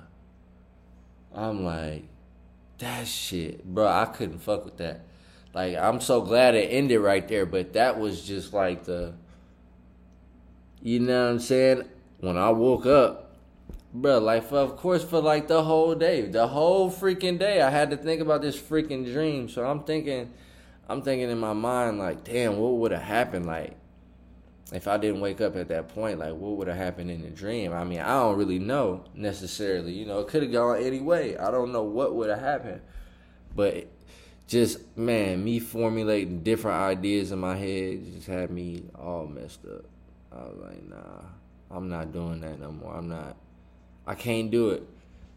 I'm 1.32 1.64
like, 1.64 2.04
that 2.78 3.06
shit, 3.06 3.64
bro. 3.64 3.86
I 3.86 4.06
couldn't 4.06 4.38
fuck 4.38 4.64
with 4.64 4.76
that. 4.78 5.06
Like, 5.54 5.76
I'm 5.76 6.00
so 6.00 6.20
glad 6.20 6.54
it 6.54 6.68
ended 6.68 7.00
right 7.00 7.26
there, 7.26 7.46
but 7.46 7.72
that 7.72 7.98
was 7.98 8.22
just 8.22 8.52
like 8.52 8.84
the, 8.84 9.14
you 10.82 11.00
know 11.00 11.24
what 11.24 11.30
I'm 11.32 11.38
saying? 11.38 11.84
When 12.20 12.36
I 12.36 12.50
woke 12.50 12.84
up, 12.84 13.36
bro, 13.92 14.18
like, 14.18 14.52
of 14.52 14.76
course, 14.76 15.02
for 15.02 15.20
like 15.20 15.48
the 15.48 15.62
whole 15.62 15.94
day, 15.94 16.22
the 16.22 16.46
whole 16.46 16.90
freaking 16.90 17.38
day, 17.38 17.62
I 17.62 17.70
had 17.70 17.90
to 17.90 17.96
think 17.96 18.20
about 18.20 18.42
this 18.42 18.60
freaking 18.60 19.10
dream. 19.10 19.48
So 19.48 19.64
I'm 19.64 19.84
thinking, 19.84 20.32
I'm 20.88 21.00
thinking 21.00 21.30
in 21.30 21.38
my 21.38 21.54
mind, 21.54 21.98
like, 21.98 22.24
damn, 22.24 22.58
what 22.58 22.74
would 22.74 22.92
have 22.92 23.02
happened? 23.02 23.46
Like, 23.46 23.76
if 24.72 24.88
I 24.88 24.96
didn't 24.96 25.20
wake 25.20 25.40
up 25.40 25.54
at 25.56 25.68
that 25.68 25.88
point, 25.88 26.18
like 26.18 26.34
what 26.34 26.56
would 26.56 26.66
have 26.68 26.76
happened 26.76 27.10
in 27.10 27.22
the 27.22 27.30
dream? 27.30 27.72
I 27.72 27.84
mean, 27.84 28.00
I 28.00 28.14
don't 28.14 28.36
really 28.36 28.58
know 28.58 29.04
necessarily. 29.14 29.92
You 29.92 30.06
know, 30.06 30.18
it 30.20 30.28
could 30.28 30.42
have 30.42 30.52
gone 30.52 30.82
any 30.82 31.00
way. 31.00 31.36
I 31.36 31.50
don't 31.50 31.72
know 31.72 31.84
what 31.84 32.14
would 32.16 32.30
have 32.30 32.40
happened. 32.40 32.80
But 33.54 33.86
just 34.48 34.96
man, 34.96 35.44
me 35.44 35.60
formulating 35.60 36.42
different 36.42 36.78
ideas 36.78 37.30
in 37.30 37.38
my 37.38 37.56
head 37.56 38.04
just 38.12 38.26
had 38.26 38.50
me 38.50 38.84
all 38.94 39.26
messed 39.26 39.64
up. 39.66 39.84
I 40.32 40.42
was 40.42 40.56
like, 40.60 40.88
nah, 40.88 41.22
I'm 41.70 41.88
not 41.88 42.12
doing 42.12 42.40
that 42.40 42.58
no 42.58 42.72
more. 42.72 42.94
I'm 42.94 43.08
not. 43.08 43.36
I 44.04 44.14
can't 44.14 44.50
do 44.50 44.70
it. 44.70 44.82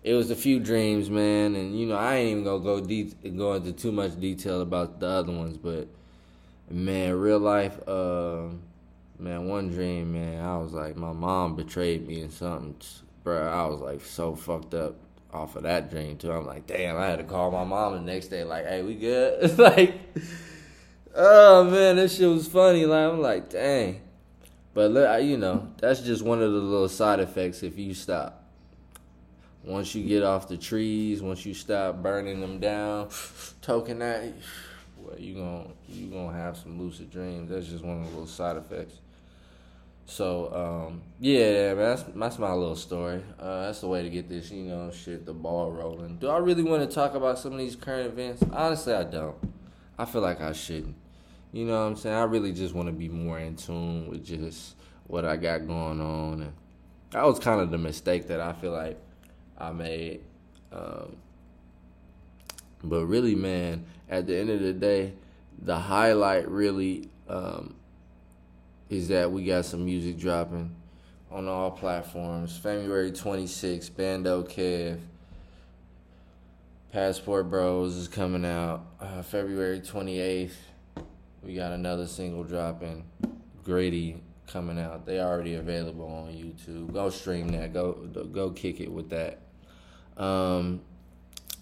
It 0.04 0.14
was 0.14 0.32
a 0.32 0.36
few 0.36 0.60
dreams, 0.60 1.10
man, 1.10 1.56
and 1.56 1.78
you 1.78 1.86
know 1.86 1.98
I 1.98 2.16
ain't 2.16 2.32
even 2.32 2.44
gonna 2.46 2.64
go 2.64 2.80
de- 2.80 3.14
go 3.36 3.54
into 3.54 3.74
too 3.74 3.92
much 3.92 4.20
detail 4.20 4.62
about 4.62 5.00
the 5.00 5.08
other 5.08 5.32
ones, 5.32 5.58
but 5.58 5.88
man, 6.72 7.14
real 7.14 7.40
life. 7.40 7.80
Uh, 7.88 8.48
Man, 9.22 9.50
one 9.50 9.70
dream, 9.70 10.14
man, 10.14 10.42
I 10.42 10.58
was 10.58 10.72
like, 10.72 10.96
my 10.96 11.12
mom 11.12 11.58
betrayed 11.58 12.08
me 12.08 12.22
and 12.22 12.32
something, 12.32 12.78
bro. 13.22 13.50
I 13.50 13.66
was 13.66 13.82
like 13.82 14.00
so 14.00 14.34
fucked 14.34 14.74
up 14.74 14.96
off 15.34 15.58
of 15.58 15.64
that 15.64 15.92
dream 15.92 16.16
too. 16.18 16.32
I'm 16.32 16.46
like, 16.46 16.68
damn, 16.68 16.96
I 16.96 17.08
had 17.08 17.20
to 17.20 17.26
call 17.26 17.52
my 17.52 17.66
mom 17.66 17.94
the 17.94 18.00
next 18.00 18.30
day, 18.30 18.46
like, 18.46 18.66
hey, 18.66 18.82
we 18.82 18.96
good? 18.96 19.58
like, 19.60 19.94
oh 21.14 21.66
man, 21.66 21.98
this 21.98 22.18
shit 22.18 22.30
was 22.30 22.48
funny. 22.48 22.86
Like, 22.86 23.12
I'm 23.12 23.22
like, 23.22 23.50
dang. 23.50 24.00
But 24.74 25.22
you 25.26 25.36
know, 25.36 25.68
that's 25.80 26.00
just 26.00 26.24
one 26.24 26.42
of 26.42 26.54
the 26.54 26.60
little 26.60 26.88
side 26.88 27.20
effects 27.20 27.62
if 27.62 27.78
you 27.78 27.94
stop. 27.94 28.46
Once 29.66 29.94
you 29.94 30.08
get 30.08 30.24
off 30.24 30.48
the 30.48 30.56
trees, 30.56 31.22
once 31.22 31.46
you 31.46 31.54
stop 31.54 32.02
burning 32.02 32.40
them 32.40 32.62
down, 32.62 33.10
token 33.62 34.00
that, 34.00 34.32
well, 34.98 35.20
you 35.20 35.36
gonna 35.36 35.68
you 35.90 36.08
gonna 36.08 36.38
have 36.38 36.56
some 36.56 36.80
lucid 36.80 37.12
dreams. 37.12 37.50
That's 37.50 37.68
just 37.68 37.84
one 37.84 37.98
of 37.98 38.06
the 38.06 38.12
little 38.12 38.26
side 38.26 38.56
effects. 38.56 38.94
So 40.10 40.88
um, 40.90 41.04
yeah, 41.20 41.76
man, 41.76 41.78
that's 41.78 42.04
that's 42.16 42.40
my 42.40 42.52
little 42.52 42.76
story. 42.76 43.24
Uh, 43.40 43.68
that's 43.68 43.82
the 43.82 43.88
way 43.88 44.02
to 44.02 44.10
get 44.10 44.28
this, 44.28 44.50
you 44.50 44.64
know, 44.64 44.90
shit, 44.90 45.24
the 45.24 45.34
ball 45.34 45.72
rolling. 45.72 46.18
Do 46.18 46.30
I 46.30 46.40
really 46.40 46.64
want 46.64 46.82
to 46.82 46.94
talk 46.94 47.14
about 47.14 47.38
some 47.38 47.54
of 47.54 47.60
these 47.60 47.76
current 47.76 48.08
events? 48.08 48.44
Honestly, 48.52 48.94
I 48.94 49.04
don't. 49.04 49.38
I 50.00 50.06
feel 50.06 50.22
like 50.22 50.42
I 50.42 50.54
shouldn't. 50.54 50.96
You 51.54 51.66
know 51.66 51.74
what 51.74 51.92
I'm 51.92 51.96
saying? 51.96 52.16
I 52.16 52.24
really 52.24 52.54
just 52.54 52.74
want 52.74 52.88
to 52.88 52.92
be 52.92 53.08
more 53.08 53.38
in 53.38 53.56
tune 53.56 54.10
with 54.10 54.26
just 54.26 54.76
what 55.06 55.26
I 55.26 55.38
got 55.38 55.68
going 55.68 56.02
on, 56.02 56.42
and 56.42 56.54
that 57.12 57.24
was 57.24 57.38
kind 57.38 57.62
of 57.62 57.70
the 57.70 57.78
mistake 57.78 58.30
that 58.30 58.42
I 58.42 58.54
feel 58.54 58.72
like 58.72 58.98
I 59.60 59.72
made. 59.72 60.22
Um, 60.72 61.18
but 62.84 63.06
really, 63.06 63.36
man, 63.36 63.86
at 64.10 64.26
the 64.26 64.36
end 64.36 64.50
of 64.50 64.60
the 64.60 64.74
day, 64.74 65.14
the 65.62 65.78
highlight 65.78 66.50
really 66.50 67.10
um, 67.28 67.76
is 68.90 69.08
that 69.10 69.32
we 69.32 69.46
got 69.46 69.66
some 69.66 69.86
music 69.86 70.18
dropping 70.18 70.76
on 71.32 71.48
all 71.48 71.72
platforms. 71.72 72.58
February 72.58 73.12
26th, 73.12 73.96
Bando 73.96 74.44
Kev. 74.44 75.00
Passport 76.92 77.52
Bros 77.52 77.96
is 77.96 78.08
coming 78.08 78.44
out. 78.44 78.84
Uh, 79.00 79.22
February 79.22 79.80
28th, 79.80 80.54
we 81.44 81.54
got 81.54 81.72
another 81.72 82.08
single 82.08 82.44
dropping. 82.44 83.06
Grady 83.64 84.24
coming 84.48 84.80
out. 84.80 85.06
They 85.06 85.20
already 85.20 85.56
available 85.56 86.08
on 86.08 86.34
YouTube. 86.34 86.92
Go 86.92 87.12
stream 87.12 87.50
that. 87.50 87.74
Go 87.74 87.94
go 88.32 88.50
kick 88.50 88.80
it 88.80 88.92
with 88.92 89.12
that. 89.12 89.42
Um, 90.18 90.82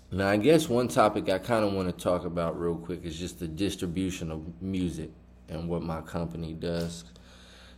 now, 0.10 0.29
I 0.29 0.38
guess 0.38 0.69
one 0.69 0.88
topic 0.88 1.27
I 1.27 1.38
kind 1.38 1.65
of 1.65 1.74
want 1.74 1.89
to 1.89 2.03
talk 2.03 2.24
about 2.24 2.57
real 2.57 2.77
quick 2.77 3.03
is 3.03 3.19
just 3.19 3.39
the 3.39 3.48
distribution 3.48 4.31
of 4.31 4.62
music 4.62 5.12
and 5.50 5.68
what 5.68 5.82
my 5.82 6.01
company 6.01 6.54
does. 6.54 7.04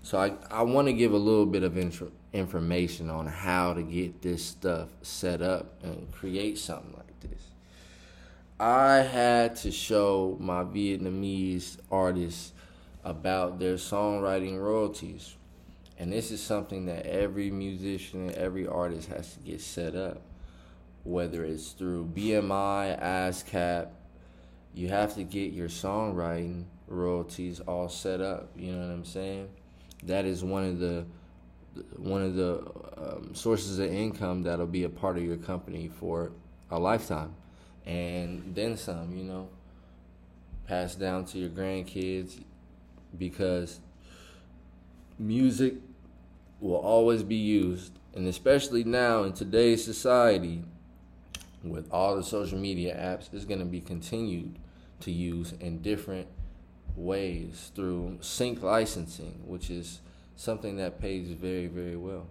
So 0.01 0.17
I, 0.17 0.33
I 0.49 0.63
want 0.63 0.88
to 0.88 0.93
give 0.93 1.13
a 1.13 1.17
little 1.17 1.45
bit 1.45 1.63
of 1.63 1.77
intro, 1.77 2.11
information 2.33 3.09
on 3.09 3.27
how 3.27 3.73
to 3.73 3.83
get 3.83 4.21
this 4.21 4.43
stuff 4.43 4.89
set 5.01 5.41
up 5.41 5.83
and 5.83 6.11
create 6.11 6.57
something 6.57 6.93
like 6.95 7.19
this. 7.19 7.41
I 8.59 8.97
had 8.97 9.55
to 9.57 9.71
show 9.71 10.38
my 10.39 10.63
Vietnamese 10.63 11.77
artists 11.91 12.53
about 13.03 13.59
their 13.59 13.75
songwriting 13.75 14.59
royalties. 14.59 15.35
And 15.97 16.13
this 16.13 16.31
is 16.31 16.41
something 16.41 16.85
that 16.85 17.05
every 17.05 17.51
musician 17.51 18.29
and 18.29 18.31
every 18.31 18.67
artist 18.67 19.09
has 19.09 19.33
to 19.33 19.39
get 19.39 19.61
set 19.61 19.95
up. 19.95 20.21
Whether 21.03 21.43
it's 21.43 21.71
through 21.71 22.11
BMI, 22.13 23.01
ASCAP, 23.01 23.89
you 24.73 24.89
have 24.89 25.15
to 25.15 25.23
get 25.23 25.51
your 25.51 25.67
songwriting 25.67 26.65
royalties 26.89 27.60
all 27.62 27.88
set 27.89 28.22
up. 28.22 28.50
You 28.55 28.74
know 28.74 28.88
what 28.88 28.93
I'm 28.93 29.05
saying? 29.05 29.50
that 30.03 30.25
is 30.25 30.43
one 30.43 30.63
of 30.63 30.79
the 30.79 31.05
one 31.98 32.22
of 32.22 32.36
the 32.36 32.60
um, 32.98 33.34
sources 33.34 33.79
of 33.79 33.93
income 33.93 34.43
that'll 34.43 34.65
be 34.65 34.84
a 34.84 34.89
part 34.89 35.17
of 35.17 35.24
your 35.24 35.38
company 35.38 35.89
for 36.00 36.31
a 36.72 36.79
lifetime, 36.79 37.36
and 37.86 38.53
then 38.55 38.75
some. 38.77 39.15
You 39.15 39.24
know, 39.24 39.50
pass 40.67 40.96
down 40.96 41.25
to 41.25 41.38
your 41.38 41.50
grandkids 41.50 42.41
because 43.17 43.79
music 45.17 45.75
will 46.60 46.77
always 46.77 47.24
be 47.24 47.36
used, 47.36 47.93
and 48.13 48.27
especially 48.27 48.84
now 48.84 49.24
in 49.24 49.34
today's 49.34 49.84
society, 49.84 50.63
with 51.63 51.88
all 51.91 52.15
the 52.15 52.24
social 52.24 52.58
media 52.58 52.96
apps, 52.96 53.34
is 53.34 53.46
going 53.46 53.60
to 53.60 53.65
be 53.65 53.79
continued 53.79 54.58
to 55.01 55.12
use 55.12 55.53
in 55.60 55.81
different 55.81 56.27
ways 56.96 57.72
through 57.75 58.17
sync 58.22 58.62
licensing, 58.62 59.41
which 59.46 59.69
is 59.69 60.01
something 60.36 60.77
that 60.77 61.00
pays 61.00 61.27
very, 61.29 61.67
very 61.67 61.96
well. 61.96 62.27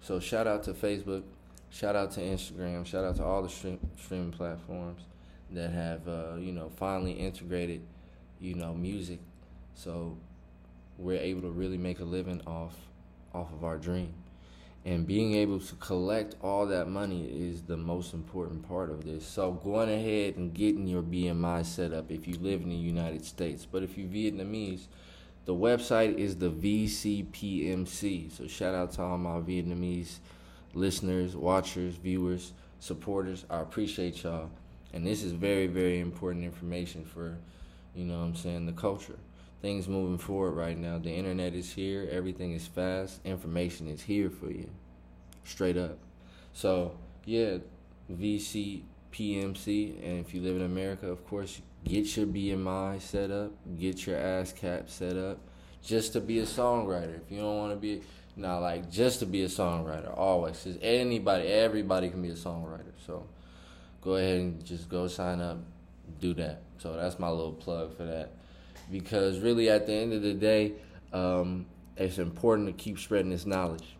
So 0.00 0.20
shout 0.20 0.46
out 0.46 0.62
to 0.64 0.72
Facebook, 0.72 1.22
shout 1.70 1.96
out 1.96 2.12
to 2.12 2.20
Instagram, 2.20 2.86
shout 2.86 3.04
out 3.04 3.16
to 3.16 3.24
all 3.24 3.42
the 3.42 3.48
stream, 3.48 3.78
streaming 4.00 4.32
platforms 4.32 5.02
that 5.50 5.70
have 5.70 6.06
uh, 6.06 6.36
you 6.38 6.52
know 6.52 6.70
finally 6.76 7.12
integrated 7.12 7.80
you 8.40 8.54
know 8.54 8.74
music, 8.74 9.18
so 9.74 10.16
we're 10.98 11.20
able 11.20 11.40
to 11.42 11.50
really 11.50 11.78
make 11.78 12.00
a 12.00 12.04
living 12.04 12.40
off 12.46 12.74
off 13.34 13.52
of 13.52 13.64
our 13.64 13.78
dream. 13.78 14.12
And 14.84 15.06
being 15.06 15.34
able 15.34 15.60
to 15.60 15.74
collect 15.76 16.36
all 16.42 16.66
that 16.66 16.88
money 16.88 17.26
is 17.26 17.62
the 17.62 17.76
most 17.76 18.14
important 18.14 18.66
part 18.66 18.90
of 18.90 19.04
this. 19.04 19.26
So 19.26 19.52
going 19.52 19.90
ahead 19.90 20.36
and 20.36 20.54
getting 20.54 20.86
your 20.86 21.02
BMI 21.02 21.66
set 21.66 21.92
up 21.92 22.10
if 22.10 22.26
you 22.26 22.38
live 22.38 22.62
in 22.62 22.70
the 22.70 22.76
United 22.76 23.24
States. 23.24 23.66
But 23.70 23.82
if 23.82 23.98
you're 23.98 24.08
Vietnamese, 24.08 24.86
the 25.44 25.54
website 25.54 26.16
is 26.16 26.36
the 26.36 26.50
VCPMC. 26.50 28.32
So 28.32 28.46
shout 28.46 28.74
out 28.74 28.92
to 28.92 29.02
all 29.02 29.18
my 29.18 29.40
Vietnamese 29.40 30.18
listeners, 30.74 31.36
watchers, 31.36 31.96
viewers, 31.96 32.52
supporters. 32.80 33.44
I 33.50 33.60
appreciate 33.60 34.22
y'all. 34.22 34.50
And 34.94 35.06
this 35.06 35.22
is 35.22 35.32
very, 35.32 35.66
very 35.66 36.00
important 36.00 36.44
information 36.44 37.04
for, 37.04 37.36
you 37.94 38.04
know 38.04 38.20
I'm 38.20 38.34
saying, 38.34 38.66
the 38.66 38.72
culture 38.72 39.18
things 39.60 39.88
moving 39.88 40.18
forward 40.18 40.52
right 40.52 40.78
now. 40.78 40.98
The 40.98 41.10
internet 41.10 41.54
is 41.54 41.72
here, 41.72 42.08
everything 42.10 42.52
is 42.52 42.66
fast, 42.66 43.20
information 43.24 43.88
is 43.88 44.02
here 44.02 44.30
for 44.30 44.50
you. 44.50 44.70
Straight 45.44 45.76
up. 45.76 45.98
So, 46.52 46.96
yeah, 47.24 47.58
VC 48.12 48.82
PMC, 49.12 50.04
and 50.04 50.20
if 50.20 50.34
you 50.34 50.42
live 50.42 50.56
in 50.56 50.62
America, 50.62 51.08
of 51.08 51.26
course, 51.26 51.60
get 51.84 52.16
your 52.16 52.26
BMI 52.26 53.00
set 53.00 53.30
up, 53.30 53.52
get 53.78 54.06
your 54.06 54.18
ASCAP 54.18 54.88
set 54.88 55.16
up, 55.16 55.38
just 55.82 56.12
to 56.12 56.20
be 56.20 56.38
a 56.40 56.44
songwriter. 56.44 57.16
If 57.16 57.30
you 57.30 57.38
don't 57.38 57.56
want 57.56 57.72
to 57.72 57.76
be, 57.76 58.02
not 58.36 58.58
like 58.58 58.90
just 58.90 59.20
to 59.20 59.26
be 59.26 59.42
a 59.42 59.48
songwriter, 59.48 60.16
always. 60.16 60.62
Cause 60.62 60.78
anybody, 60.82 61.48
everybody 61.48 62.10
can 62.10 62.22
be 62.22 62.28
a 62.28 62.34
songwriter. 62.34 62.92
So, 63.06 63.26
go 64.02 64.16
ahead 64.16 64.38
and 64.38 64.64
just 64.64 64.88
go 64.88 65.08
sign 65.08 65.40
up, 65.40 65.58
do 66.20 66.34
that. 66.34 66.62
So 66.78 66.94
that's 66.94 67.18
my 67.18 67.28
little 67.28 67.52
plug 67.52 67.96
for 67.96 68.04
that 68.04 68.37
because 68.90 69.40
really 69.40 69.68
at 69.68 69.86
the 69.86 69.92
end 69.92 70.12
of 70.12 70.22
the 70.22 70.34
day, 70.34 70.72
um, 71.12 71.66
it's 71.96 72.18
important 72.18 72.68
to 72.68 72.72
keep 72.72 72.98
spreading 72.98 73.30
this 73.30 73.46
knowledge. 73.46 73.96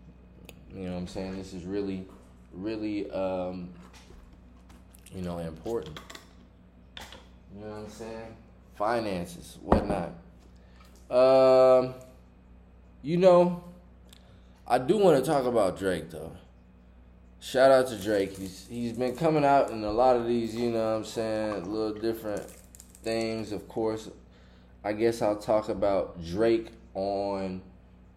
You 0.73 0.85
know 0.85 0.93
what 0.93 0.99
I'm 0.99 1.07
saying? 1.07 1.37
This 1.39 1.53
is 1.53 1.65
really, 1.65 2.07
really, 2.53 3.11
um, 3.11 3.71
you 5.15 5.23
know, 5.23 5.39
important. 5.39 5.99
You 7.55 7.65
know 7.65 7.71
what 7.71 7.79
I'm 7.79 7.91
saying? 7.91 8.37
Finances, 8.77 9.59
whatnot. 9.63 10.13
Um, 11.11 11.95
you 13.03 13.17
know, 13.17 13.65
I 14.67 14.79
do 14.79 14.99
want 14.99 15.23
to 15.23 15.29
talk 15.29 15.47
about 15.47 15.79
Drake 15.79 16.11
though. 16.11 16.33
Shout 17.41 17.71
out 17.71 17.87
to 17.89 17.97
Drake. 17.97 18.37
He's 18.37 18.67
he's 18.69 18.93
been 18.93 19.17
coming 19.17 19.45
out 19.45 19.71
in 19.71 19.83
a 19.85 19.91
lot 19.91 20.17
of 20.17 20.27
these, 20.27 20.55
you 20.55 20.71
know 20.71 20.91
what 20.91 20.97
I'm 20.97 21.05
saying, 21.05 21.73
little 21.73 21.99
different 21.99 22.45
things. 23.03 23.53
Of 23.53 23.67
course, 23.69 24.11
I 24.85 24.93
guess 24.93 25.23
I'll 25.23 25.39
talk 25.39 25.69
about 25.69 26.25
Drake 26.25 26.69
on 26.95 27.63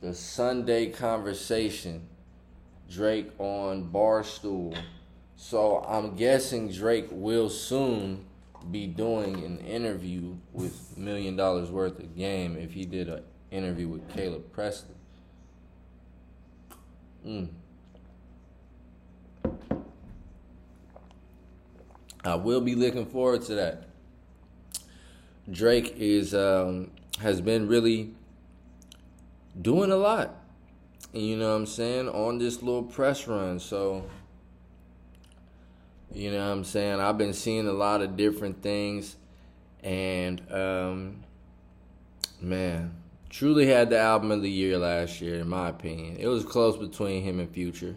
the 0.01 0.13
Sunday 0.13 0.89
conversation. 0.89 2.07
Drake 2.89 3.31
on 3.39 3.89
Barstool. 3.91 4.77
So 5.35 5.83
I'm 5.87 6.15
guessing 6.15 6.71
Drake 6.71 7.07
will 7.09 7.49
soon 7.49 8.25
be 8.69 8.85
doing 8.85 9.43
an 9.43 9.59
interview 9.59 10.35
with 10.53 10.97
Million 10.97 11.35
Dollaz 11.35 11.69
Worth 11.69 11.99
of 11.99 12.15
Game 12.15 12.57
if 12.57 12.73
he 12.73 12.85
did 12.85 13.09
an 13.09 13.23
interview 13.49 13.87
with 13.87 14.07
Caleb 14.13 14.51
Pressley. 14.51 14.95
Mm. 17.25 17.49
I 22.23 22.35
will 22.35 22.61
be 22.61 22.75
looking 22.75 23.07
forward 23.07 23.41
to 23.43 23.55
that. 23.55 23.90
Drake 25.49 25.95
is 25.97 26.33
um, 26.33 26.91
has 27.19 27.41
been 27.41 27.67
really 27.67 28.13
doing 29.59 29.91
a 29.91 29.97
lot. 29.97 30.35
You 31.13 31.37
know 31.37 31.49
what 31.49 31.55
I'm 31.55 31.65
saying? 31.65 32.09
On 32.09 32.37
this 32.37 32.61
little 32.61 32.83
press 32.83 33.27
run. 33.27 33.59
So 33.59 34.05
you 36.13 36.31
know 36.31 36.45
what 36.45 36.53
I'm 36.53 36.63
saying? 36.63 36.99
I've 36.99 37.17
been 37.17 37.33
seeing 37.33 37.67
a 37.67 37.73
lot 37.73 38.01
of 38.01 38.17
different 38.17 38.61
things 38.61 39.15
and 39.83 40.41
um, 40.51 41.23
man, 42.41 42.93
truly 43.29 43.65
had 43.67 43.89
the 43.89 43.97
album 43.97 44.31
of 44.31 44.41
the 44.41 44.49
year 44.49 44.77
last 44.77 45.21
year 45.21 45.39
in 45.39 45.49
my 45.49 45.69
opinion. 45.69 46.17
It 46.17 46.27
was 46.27 46.43
close 46.43 46.77
between 46.77 47.23
him 47.23 47.39
and 47.39 47.49
Future. 47.49 47.95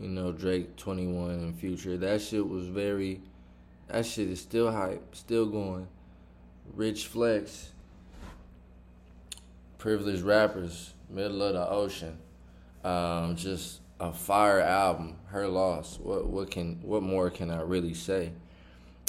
You 0.00 0.08
know, 0.08 0.32
Drake 0.32 0.76
21 0.76 1.30
and 1.30 1.58
Future. 1.58 1.96
That 1.96 2.22
shit 2.22 2.48
was 2.48 2.66
very 2.66 3.20
that 3.88 4.06
shit 4.06 4.28
is 4.28 4.40
still 4.40 4.72
hype, 4.72 5.14
still 5.14 5.46
going. 5.46 5.86
Rich 6.74 7.06
Flex, 7.08 7.70
privileged 9.78 10.22
rappers, 10.22 10.94
middle 11.10 11.42
of 11.42 11.54
the 11.54 11.68
ocean. 11.68 12.18
Um, 12.82 13.36
just 13.36 13.80
a 14.00 14.12
fire 14.12 14.60
album. 14.60 15.16
Her 15.26 15.48
loss. 15.48 15.98
What 15.98 16.26
what 16.26 16.50
can 16.50 16.80
what 16.82 17.02
more 17.02 17.30
can 17.30 17.50
I 17.50 17.62
really 17.62 17.94
say? 17.94 18.32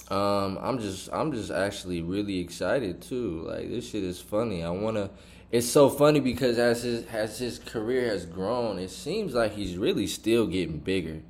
Um, 0.10 0.60
I'm 0.62 0.80
just 0.80 1.10
I'm 1.14 1.32
just 1.32 1.52
actually 1.52 2.02
really 2.02 2.40
excited 2.40 3.02
too. 3.02 3.44
Like 3.48 3.70
this 3.70 3.90
shit 3.90 4.04
is 4.04 4.20
funny. 4.20 4.64
I 4.64 4.70
wanna. 4.70 5.10
It's 5.52 5.70
so 5.70 5.90
funny 5.90 6.20
because 6.20 6.58
as 6.58 6.84
his 6.84 7.06
as 7.08 7.40
his 7.40 7.60
career 7.60 8.10
has 8.10 8.26
grown, 8.26 8.78
it 8.78 8.90
seems 8.90 9.34
like 9.34 9.54
he's 9.54 9.78
really 9.78 10.08
still 10.08 10.48
getting 10.48 10.80
bigger. 10.80 11.22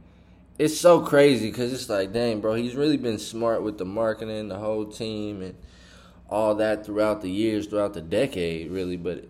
It's 0.57 0.77
so 0.77 1.01
crazy 1.01 1.49
because 1.49 1.73
it's 1.73 1.89
like, 1.89 2.13
dang, 2.13 2.39
bro, 2.39 2.53
he's 2.53 2.75
really 2.75 2.97
been 2.97 3.17
smart 3.17 3.63
with 3.63 3.79
the 3.79 3.85
marketing, 3.85 4.49
the 4.49 4.59
whole 4.59 4.85
team, 4.85 5.41
and 5.41 5.55
all 6.30 6.56
that 6.56 6.86
throughout 6.86 7.22
the 7.22 7.30
years, 7.30 7.68
throughout 7.68 7.94
the 7.94 8.01
decade, 8.01 8.72
really. 8.72 8.98
But 8.98 9.25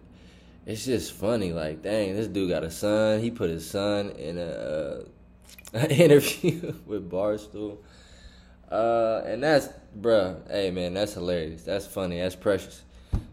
it's 0.66 0.86
just 0.86 1.14
funny. 1.14 1.52
Like, 1.52 1.82
dang, 1.82 2.16
this 2.16 2.28
dude 2.28 2.50
got 2.50 2.64
a 2.64 2.72
son. 2.72 3.22
He 3.22 3.32
put 3.32 3.50
his 3.50 3.70
son 3.70 4.12
in 4.12 4.38
a, 4.38 5.06
uh, 5.74 5.80
interview 5.90 6.74
with 6.86 7.10
Barstool. 7.10 7.78
Uh, 8.72 9.22
and 9.26 9.44
that's, 9.44 9.70
bruh, 10.00 10.50
hey, 10.50 10.72
man, 10.72 10.94
that's 10.94 11.14
hilarious. 11.14 11.64
That's 11.64 11.86
funny. 11.86 12.20
That's 12.20 12.36
precious. 12.36 12.84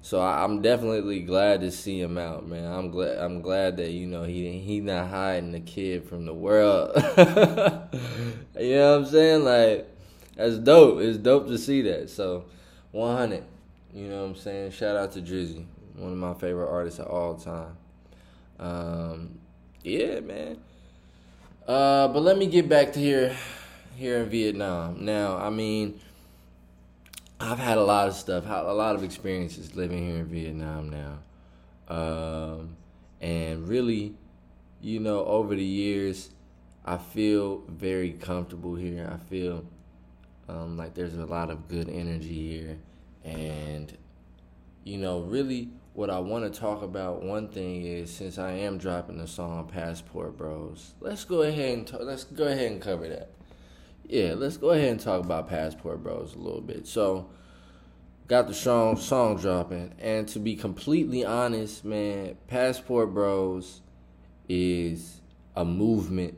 So 0.02 0.20
I, 0.20 0.44
am 0.44 0.62
definitely 0.62 1.20
glad 1.20 1.60
to 1.60 1.70
see 1.70 2.00
him 2.00 2.16
out, 2.16 2.46
man. 2.46 2.70
I'm 2.70 2.90
glad. 2.90 3.18
I'm 3.18 3.42
glad 3.42 3.76
that 3.78 3.90
you 3.90 4.06
know 4.06 4.24
he 4.24 4.58
he 4.58 4.80
not 4.80 5.08
hiding 5.08 5.52
the 5.52 5.60
kid 5.60 6.04
from 6.08 6.24
the 6.24 6.34
world. 6.34 6.92
you 8.56 8.76
know 8.76 8.98
what 8.98 8.98
I'm 8.98 9.06
saying? 9.06 9.44
Like 9.44 9.88
that's 10.36 10.58
dope. 10.58 11.00
It's 11.00 11.18
dope 11.18 11.48
to 11.48 11.58
see 11.58 11.82
that. 11.82 12.08
So 12.08 12.44
100. 12.92 13.44
You 13.94 14.08
know 14.08 14.22
what 14.22 14.30
I'm 14.30 14.36
saying? 14.36 14.70
Shout 14.72 14.96
out 14.96 15.12
to 15.12 15.20
Drizzy 15.20 15.66
one 16.00 16.12
of 16.12 16.18
my 16.18 16.34
favorite 16.34 16.70
artists 16.70 16.98
of 16.98 17.06
all 17.08 17.34
time. 17.34 17.76
Um, 18.58 19.38
yeah, 19.82 20.20
man. 20.20 20.58
Uh, 21.66 22.08
but 22.08 22.20
let 22.20 22.38
me 22.38 22.46
get 22.46 22.68
back 22.68 22.92
to 22.94 22.98
here, 22.98 23.36
here 23.96 24.18
in 24.18 24.28
Vietnam. 24.28 25.04
Now, 25.04 25.36
I 25.36 25.50
mean, 25.50 26.00
I've 27.38 27.58
had 27.58 27.78
a 27.78 27.84
lot 27.84 28.08
of 28.08 28.14
stuff, 28.14 28.44
a 28.46 28.72
lot 28.72 28.94
of 28.94 29.04
experiences 29.04 29.74
living 29.74 30.06
here 30.06 30.16
in 30.16 30.26
Vietnam 30.26 30.90
now, 30.90 31.18
um, 31.88 32.76
and 33.20 33.68
really, 33.68 34.14
you 34.80 35.00
know, 35.00 35.24
over 35.24 35.54
the 35.54 35.64
years, 35.64 36.30
I 36.84 36.98
feel 36.98 37.62
very 37.68 38.12
comfortable 38.12 38.74
here. 38.74 39.10
I 39.12 39.16
feel 39.30 39.64
um, 40.48 40.76
like 40.76 40.94
there's 40.94 41.14
a 41.14 41.26
lot 41.26 41.50
of 41.50 41.68
good 41.68 41.88
energy 41.88 42.58
here, 42.58 42.78
and 43.24 43.96
you 44.84 44.98
know, 44.98 45.20
really 45.20 45.70
what 45.92 46.10
I 46.10 46.18
want 46.20 46.52
to 46.52 46.60
talk 46.60 46.82
about 46.82 47.22
one 47.22 47.48
thing 47.48 47.84
is 47.84 48.12
since 48.12 48.38
I 48.38 48.52
am 48.52 48.78
dropping 48.78 49.18
the 49.18 49.26
song 49.26 49.68
Passport 49.68 50.36
Bros, 50.36 50.94
let's 51.00 51.24
go 51.24 51.42
ahead 51.42 51.78
and 51.78 51.86
talk, 51.86 52.00
let's 52.02 52.24
go 52.24 52.44
ahead 52.44 52.72
and 52.72 52.80
cover 52.80 53.08
that. 53.08 53.30
Yeah, 54.06 54.34
let's 54.36 54.56
go 54.56 54.70
ahead 54.70 54.90
and 54.90 55.00
talk 55.00 55.24
about 55.24 55.48
Passport 55.48 56.02
Bros 56.02 56.34
a 56.34 56.38
little 56.38 56.60
bit. 56.60 56.86
So, 56.86 57.30
got 58.26 58.48
the 58.48 58.54
song 58.54 58.96
song 58.96 59.36
dropping, 59.36 59.94
and 59.98 60.26
to 60.28 60.38
be 60.38 60.56
completely 60.56 61.24
honest, 61.24 61.84
man, 61.84 62.36
Passport 62.48 63.12
Bros 63.12 63.82
is 64.48 65.20
a 65.54 65.64
movement, 65.64 66.36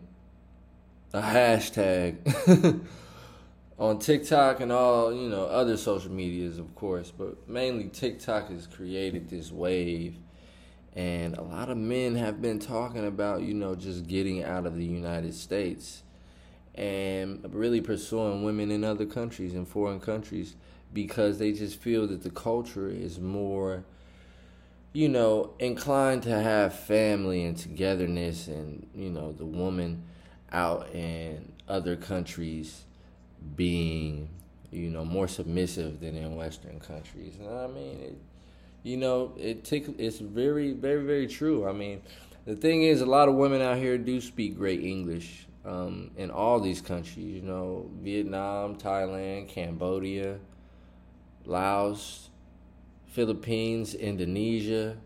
a 1.12 1.23
hashtag. 1.23 2.85
on 3.79 3.99
TikTok 3.99 4.61
and 4.61 4.71
all, 4.71 5.13
you 5.13 5.29
know, 5.29 5.45
other 5.45 5.77
social 5.77 6.11
medias, 6.11 6.59
of 6.59 6.75
course, 6.75 7.11
but 7.11 7.49
mainly 7.49 7.89
TikTok 7.89 8.51
has 8.51 8.67
created 8.67 9.29
this 9.29 9.51
wave. 9.51 10.17
And 10.95 11.37
a 11.37 11.43
lot 11.43 11.71
of 11.71 11.79
men 11.79 12.17
have 12.17 12.43
been 12.43 12.59
talking 12.59 13.07
about, 13.07 13.43
you 13.43 13.55
know, 13.55 13.75
just 13.75 14.07
getting 14.07 14.45
out 14.45 14.67
of 14.67 14.77
the 14.77 14.85
United 14.85 15.35
States 15.35 16.03
and 16.75 17.43
really 17.53 17.81
pursuing 17.81 18.45
women 18.45 18.71
in 18.71 18.85
other 18.85 19.07
countries, 19.07 19.55
in 19.55 19.65
foreign 19.65 20.01
countries, 20.01 20.55
because 20.93 21.39
they 21.39 21.53
just 21.53 21.79
feel 21.81 22.07
that 22.07 22.23
the 22.23 22.31
culture 22.31 22.89
is 22.89 23.19
more, 23.19 23.85
you 24.93 25.09
know, 25.09 25.55
inclined 25.59 26.23
to 26.25 26.43
have 26.43 26.75
family 26.75 27.45
and 27.45 27.57
togetherness 27.57 28.47
and, 28.49 28.87
you 28.95 29.09
know, 29.09 29.33
the 29.33 29.47
woman 29.47 30.03
out 30.53 30.95
in 30.95 31.53
other 31.69 31.97
countries 31.97 32.85
being, 33.57 34.29
you 34.71 34.91
know, 34.91 35.05
more 35.05 35.29
submissive 35.29 36.01
than 36.01 36.17
in 36.17 36.37
Western 36.37 36.81
countries. 36.81 37.35
I 37.41 37.67
mean? 37.67 38.01
It, 38.01 38.19
you 38.83 38.97
know, 38.97 39.33
it 39.39 39.65
tick, 39.65 39.87
it's 39.99 40.19
very, 40.19 40.73
very, 40.73 41.05
very 41.05 41.27
true. 41.27 41.69
I 41.69 41.73
mean, 41.73 42.03
the 42.45 42.57
thing 42.57 42.83
is, 42.83 43.01
a 43.01 43.07
lot 43.07 43.29
of 43.29 43.35
women 43.35 43.63
out 43.63 43.77
here 43.77 43.97
do 43.97 44.21
speak 44.21 44.57
great 44.57 44.83
English 44.83 45.47
um, 45.65 46.11
in 46.17 46.31
all 46.31 46.59
these 46.59 46.81
countries. 46.81 47.37
You 47.37 47.43
know, 47.43 47.91
Vietnam, 48.01 48.77
Thailand, 48.77 49.49
Cambodia, 49.49 50.39
Laos, 51.45 52.31
Philippines, 53.07 53.95
Indonesia, 53.95 54.97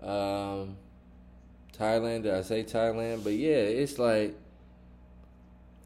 um, 0.00 0.76
Thailand. 1.76 2.22
Did 2.22 2.34
I 2.34 2.42
say 2.42 2.62
Thailand? 2.62 3.24
But 3.24 3.32
yeah, 3.32 3.56
it's 3.56 3.98
like 3.98 4.36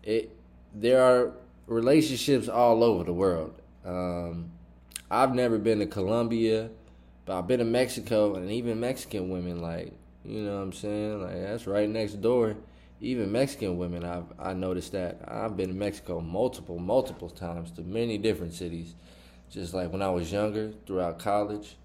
it. 0.02 0.30
There 0.74 1.02
are 1.02 1.32
relationships 1.68 2.48
all 2.48 2.82
over 2.82 3.04
the 3.04 3.12
world. 3.12 3.54
Um, 3.84 4.50
I've 5.10 5.34
never 5.34 5.58
been 5.58 5.78
to 5.78 5.86
Colombia, 5.86 6.70
but 7.24 7.38
I've 7.38 7.46
been 7.46 7.60
to 7.60 7.64
Mexico, 7.64 8.34
and 8.34 8.50
even 8.50 8.80
Mexican 8.80 9.28
women, 9.28 9.60
like 9.60 9.92
you 10.24 10.42
know 10.42 10.56
what 10.56 10.62
I'm 10.62 10.72
saying, 10.72 11.22
like 11.22 11.34
that's 11.34 11.66
right 11.66 11.88
next 11.88 12.20
door. 12.20 12.56
Even 13.00 13.30
Mexican 13.30 13.78
women, 13.78 14.04
I've 14.04 14.32
I 14.38 14.54
noticed 14.54 14.92
that 14.92 15.20
I've 15.28 15.56
been 15.56 15.68
to 15.68 15.74
Mexico 15.74 16.20
multiple, 16.20 16.78
multiple 16.78 17.30
times 17.30 17.70
to 17.72 17.82
many 17.82 18.18
different 18.18 18.54
cities. 18.54 18.94
Just 19.50 19.72
like 19.72 19.92
when 19.92 20.02
I 20.02 20.10
was 20.10 20.30
younger, 20.30 20.72
throughout 20.86 21.18
college, 21.18 21.76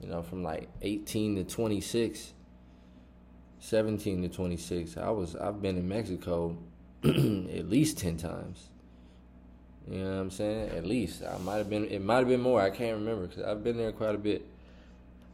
you 0.00 0.08
know, 0.08 0.22
from 0.22 0.42
like 0.42 0.68
18 0.82 1.36
to 1.36 1.44
26, 1.44 2.34
17 3.58 4.22
to 4.22 4.28
26, 4.28 4.96
I 4.98 5.10
was 5.10 5.36
I've 5.36 5.62
been 5.62 5.78
in 5.78 5.88
Mexico 5.88 6.58
at 7.04 7.70
least 7.70 7.98
10 7.98 8.16
times. 8.18 8.70
You 9.88 9.98
know 9.98 10.10
what 10.10 10.20
I'm 10.20 10.30
saying? 10.30 10.70
At 10.70 10.86
least 10.86 11.22
I 11.22 11.38
might 11.38 11.58
have 11.58 11.70
been. 11.70 11.86
It 11.86 12.02
might 12.02 12.18
have 12.18 12.28
been 12.28 12.40
more. 12.40 12.60
I 12.60 12.70
can't 12.70 12.98
remember 12.98 13.26
because 13.26 13.44
I've 13.44 13.62
been 13.62 13.76
there 13.76 13.92
quite 13.92 14.14
a 14.14 14.18
bit. 14.18 14.44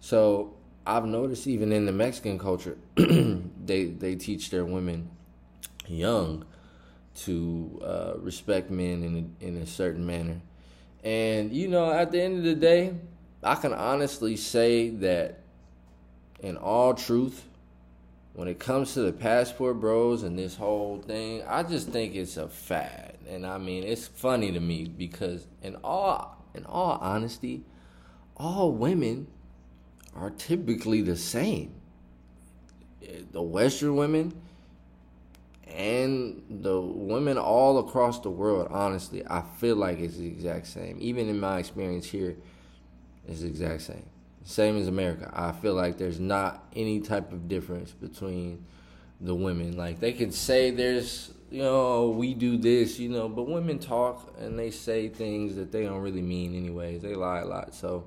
So 0.01 0.55
I've 0.87 1.07
noticed 1.07 1.47
even 1.47 1.73
in 1.73 1.87
the 1.87 1.93
Mexican 1.93 2.39
culture, 2.39 2.77
they 2.97 3.85
they 3.85 4.15
teach 4.17 4.51
their 4.51 4.65
women 4.65 5.09
young 5.87 6.45
to 7.15 7.81
uh, 7.85 8.13
respect 8.19 8.71
men 8.71 9.03
in 9.03 9.35
a, 9.41 9.47
in 9.47 9.57
a 9.57 9.67
certain 9.67 10.07
manner. 10.07 10.41
And 11.05 11.53
you 11.53 11.69
know, 11.69 11.91
at 11.91 12.13
the 12.13 12.21
end 12.21 12.39
of 12.39 12.45
the 12.45 12.55
day, 12.55 12.95
I 13.43 13.55
can 13.55 13.73
honestly 13.73 14.37
say 14.37 14.91
that 14.91 15.41
in 16.41 16.57
all 16.57 16.95
truth, 16.95 17.45
when 18.35 18.49
it 18.49 18.59
comes 18.59 18.95
to 18.95 19.03
the 19.03 19.13
passport 19.13 19.79
bros 19.79 20.23
and 20.23 20.39
this 20.39 20.57
whole 20.57 21.03
thing, 21.03 21.43
I 21.47 21.63
just 21.63 21.89
think 21.89 22.15
it's 22.15 22.37
a 22.37 22.49
fad. 22.49 23.19
And 23.29 23.47
I 23.47 23.59
mean, 23.59 23.85
it's 23.85 24.07
funny 24.07 24.53
to 24.53 24.61
me 24.61 24.87
because 24.87 25.47
in 25.63 25.77
all 25.85 26.39
in 26.55 26.65
all 26.65 26.99
honesty, 27.01 27.65
all 28.37 28.73
women 28.73 29.27
are 30.15 30.31
typically 30.31 31.03
the 31.03 31.17
same. 31.17 31.75
The 33.33 33.43
Western 33.43 33.97
women 33.97 34.33
and 35.67 36.43
the 36.49 36.81
women 36.81 37.39
all 37.39 37.79
across 37.79 38.21
the 38.21 38.31
world, 38.31 38.69
honestly, 38.71 39.23
I 39.29 39.43
feel 39.59 39.77
like 39.77 39.99
it's 40.01 40.17
the 40.17 40.27
exact 40.27 40.67
same. 40.67 40.99
Even 41.01 41.29
in 41.29 41.41
my 41.41 41.59
experience 41.59 42.07
here, 42.07 42.37
it's 43.27 43.41
the 43.41 43.47
exact 43.47 43.83
same. 43.83 44.05
Same 44.45 44.77
as 44.77 44.89
America. 44.89 45.31
I 45.33 45.53
feel 45.53 45.75
like 45.75 45.99
there's 45.99 46.21
not 46.21 46.67
any 46.75 47.01
type 47.01 47.33
of 47.33 47.49
difference 47.49 47.93
between 47.93 48.65
the 49.21 49.35
women. 49.35 49.77
Like 49.77 50.01
they 50.01 50.13
can 50.13 50.33
say 50.33 50.71
there's, 50.71 51.33
you 51.51 51.63
know, 51.63 51.75
oh, 51.75 52.11
we 52.11 52.35
do 52.35 52.57
this, 52.57 52.99
you 52.99 53.09
know, 53.09 53.29
but 53.29 53.49
women 53.49 53.79
talk 53.79 54.35
and 54.41 54.59
they 54.59 54.71
say 54.71 55.09
things 55.09 55.55
that 55.57 55.71
they 55.71 55.85
don't 55.85 56.01
really 56.01 56.23
mean 56.23 56.57
anyways. 56.57 57.03
They 57.03 57.15
lie 57.15 57.41
a 57.41 57.47
lot. 57.47 57.75
So 57.75 58.05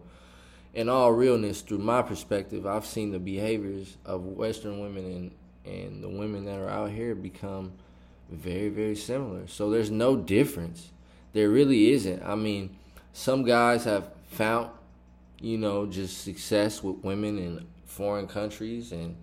in 0.73 0.89
all 0.89 1.13
realness, 1.13 1.61
through 1.61 1.77
my 1.77 2.01
perspective, 2.01 2.67
I've 2.67 2.85
seen 2.85 3.11
the 3.11 3.19
behaviors 3.19 3.97
of 4.05 4.25
Western 4.25 4.79
women 4.79 5.05
and 5.05 5.31
and 5.65 6.03
the 6.03 6.09
women 6.09 6.45
that 6.45 6.59
are 6.59 6.69
out 6.69 6.91
here 6.91 7.15
become 7.15 7.73
very 8.29 8.69
very 8.69 8.95
similar. 8.95 9.47
So 9.47 9.71
there's 9.71 9.89
no 9.89 10.15
difference. 10.15 10.91
There 11.33 11.49
really 11.49 11.91
isn't. 11.91 12.21
I 12.23 12.35
mean, 12.35 12.77
some 13.13 13.43
guys 13.43 13.85
have 13.85 14.09
found, 14.29 14.69
you 15.39 15.57
know, 15.57 15.85
just 15.85 16.23
success 16.23 16.83
with 16.83 16.97
women 17.03 17.37
in 17.37 17.65
foreign 17.85 18.27
countries 18.27 18.91
and 18.91 19.15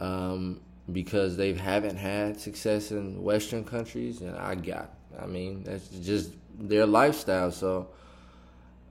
um, 0.00 0.60
because 0.92 1.36
they 1.36 1.52
haven't 1.52 1.96
had 1.96 2.40
success 2.40 2.90
in 2.90 3.22
Western 3.22 3.64
countries, 3.64 4.20
and 4.20 4.36
I 4.36 4.54
got. 4.54 4.90
I 5.20 5.26
mean, 5.26 5.62
that's 5.64 5.88
just 5.88 6.32
their 6.58 6.86
lifestyle. 6.86 7.52
So 7.52 7.88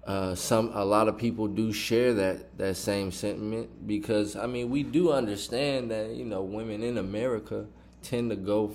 uh, 0.06 0.36
some 0.36 0.72
a 0.74 0.84
lot 0.84 1.08
of 1.08 1.18
people 1.18 1.48
do 1.48 1.72
share 1.72 2.14
that 2.14 2.58
that 2.58 2.76
same 2.76 3.12
sentiment 3.12 3.88
because 3.88 4.36
I 4.36 4.48
mean 4.48 4.70
we 4.70 4.84
do 4.84 5.12
understand 5.12 5.92
that 5.92 6.12
you 6.12 6.26
know 6.26 6.42
women 6.42 6.82
in 6.82 6.98
America 6.98 7.66
tend 8.02 8.30
to 8.32 8.36
go 8.36 8.74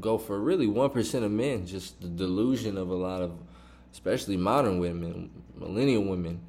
go 0.00 0.18
for 0.18 0.40
really 0.40 0.66
one 0.66 0.90
percent 0.90 1.24
of 1.24 1.30
men. 1.30 1.66
Just 1.66 2.00
the 2.00 2.08
delusion 2.08 2.78
of 2.78 2.90
a 2.90 2.94
lot 2.94 3.22
of, 3.22 3.32
especially 3.92 4.36
modern 4.36 4.78
women, 4.78 5.30
millennial 5.56 6.04
women, 6.04 6.40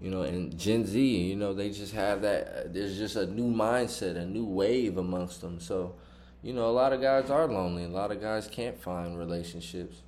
you 0.00 0.10
know, 0.10 0.22
and 0.22 0.56
Gen 0.58 0.86
Z. 0.86 1.00
You 1.00 1.36
know, 1.36 1.54
they 1.54 1.70
just 1.70 1.94
have 1.94 2.22
that. 2.22 2.72
There's 2.74 2.98
just 2.98 3.16
a 3.16 3.26
new 3.26 3.54
mindset, 3.54 4.16
a 4.16 4.26
new 4.26 4.44
wave 4.44 4.98
amongst 4.98 5.40
them. 5.40 5.60
So, 5.60 5.94
you 6.42 6.52
know, 6.52 6.66
a 6.66 6.72
lot 6.72 6.92
of 6.92 7.00
guys 7.00 7.30
are 7.30 7.46
lonely. 7.46 7.84
A 7.84 7.88
lot 7.88 8.10
of 8.10 8.20
guys 8.20 8.46
can't 8.46 8.80
find 8.80 9.18
relationships. 9.18 10.02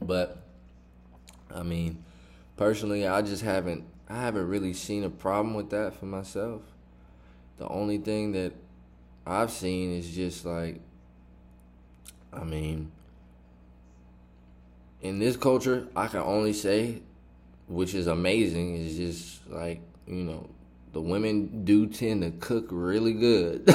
But 0.00 0.38
I 1.54 1.62
mean, 1.62 2.04
personally, 2.56 3.06
I 3.06 3.22
just 3.22 3.42
haven't 3.42 3.84
I 4.08 4.20
haven't 4.20 4.48
really 4.48 4.72
seen 4.72 5.02
a 5.04 5.10
problem 5.10 5.54
with 5.54 5.70
that 5.70 5.94
for 5.94 6.06
myself. 6.06 6.62
The 7.56 7.66
only 7.68 7.98
thing 7.98 8.32
that 8.32 8.52
I've 9.26 9.50
seen 9.50 9.92
is 9.92 10.14
just 10.14 10.44
like 10.44 10.80
I 12.32 12.44
mean, 12.44 12.92
in 15.00 15.18
this 15.18 15.36
culture, 15.36 15.88
I 15.96 16.06
can 16.08 16.20
only 16.20 16.52
say 16.52 17.00
which 17.66 17.94
is 17.94 18.06
amazing 18.06 18.76
is 18.76 18.96
just 18.96 19.46
like, 19.48 19.80
you 20.06 20.24
know, 20.24 20.48
the 20.92 21.00
women 21.00 21.64
do 21.64 21.86
tend 21.86 22.22
to 22.22 22.30
cook 22.30 22.68
really 22.70 23.12
good. 23.12 23.64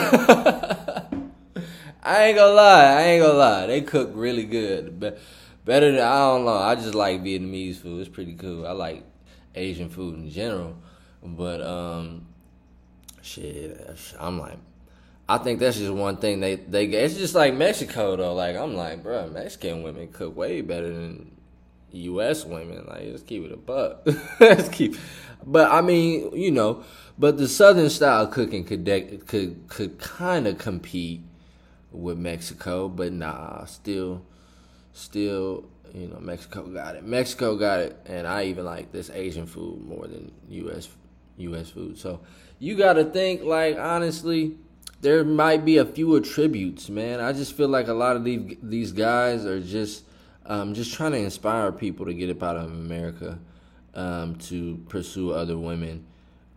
I 2.04 2.24
ain't 2.24 2.38
gonna 2.38 2.54
lie, 2.54 2.86
I 2.86 3.02
ain't 3.04 3.24
gonna 3.24 3.38
lie. 3.38 3.68
They 3.68 3.82
cook 3.82 4.12
really 4.14 4.46
good. 4.46 5.00
But 5.00 5.20
better 5.66 5.92
than 5.92 6.02
I 6.02 6.18
don't 6.20 6.46
know. 6.46 6.58
I 6.58 6.76
just 6.76 6.96
like 6.96 7.22
Vietnamese 7.22 7.78
food. 7.78 8.02
It's 8.02 8.10
pretty 8.10 8.36
cool. 8.36 8.66
I 8.66 8.72
like 8.72 9.04
Asian 9.56 9.90
food 9.90 10.16
in 10.16 10.30
general, 10.30 10.76
but 11.22 11.62
um, 11.62 12.28
shit, 13.22 13.80
I'm 14.20 14.40
like, 14.40 14.58
I 15.30 15.38
think 15.38 15.60
that's 15.60 15.78
just 15.78 15.94
one 15.94 16.18
thing 16.18 16.40
they 16.40 16.56
they. 16.56 16.86
It's 16.86 17.16
just 17.16 17.36
like 17.36 17.54
Mexico 17.54 18.16
though. 18.16 18.34
Like 18.34 18.56
I'm 18.56 18.76
like, 18.76 19.04
bro, 19.04 19.30
Mexican 19.30 19.84
women 19.84 20.12
cook 20.12 20.36
way 20.36 20.62
better 20.62 20.92
than 20.92 21.32
U.S. 21.92 22.46
women. 22.46 22.86
Like, 22.88 23.04
let's 23.06 23.24
keep 23.24 23.44
it 23.44 23.52
a 23.52 23.58
buck. 23.58 24.08
let's 24.40 24.70
keep. 24.70 24.96
But 25.46 25.72
I 25.72 25.82
mean, 25.82 26.36
you 26.36 26.52
know, 26.52 26.84
but 27.18 27.38
the 27.38 27.48
Southern 27.48 27.90
style 27.90 28.28
cooking 28.28 28.64
could 28.64 28.84
de- 28.84 29.18
could 29.18 29.68
could 29.68 30.00
kind 30.00 30.48
of 30.48 30.58
compete 30.58 31.22
with 31.92 32.18
Mexico, 32.18 32.88
but 32.88 33.12
nah, 33.12 33.66
still 33.66 34.26
still, 34.94 35.66
you 35.94 36.08
know, 36.08 36.20
Mexico 36.20 36.64
got 36.68 36.96
it. 36.96 37.04
Mexico 37.04 37.56
got 37.56 37.80
it, 37.80 38.00
and 38.06 38.28
I 38.28 38.46
even 38.46 38.66
like 38.66 38.92
this 38.92 39.10
Asian 39.10 39.46
food 39.46 39.82
more 39.82 40.08
than 40.08 40.32
U.S. 40.50 40.90
U.S. 41.38 41.70
food. 41.70 41.98
So 41.98 42.22
you 42.60 42.76
got 42.76 42.94
to 42.94 43.06
think 43.06 43.44
like 43.44 43.78
honestly, 43.78 44.58
there 45.02 45.24
might 45.24 45.66
be 45.66 45.78
a 45.78 45.86
few 45.86 46.16
attributes, 46.16 46.90
man. 46.90 47.20
I 47.20 47.34
just 47.34 47.54
feel 47.54 47.68
like 47.68 47.88
a 47.88 47.94
lot 47.94 48.16
of 48.16 48.24
these 48.24 48.58
these 48.62 48.92
guys 48.92 49.46
are 49.46 49.60
just 49.60 50.04
um, 50.52 50.74
just 50.74 50.94
trying 50.94 51.14
to 51.14 51.18
inspire 51.18 51.72
people 51.72 52.06
to 52.06 52.14
get 52.14 52.30
up 52.30 52.44
out 52.44 52.58
of 52.58 52.66
America 52.66 53.40
um, 53.96 54.36
to 54.36 54.84
pursue 54.90 55.32
other 55.32 55.58
women. 55.58 56.06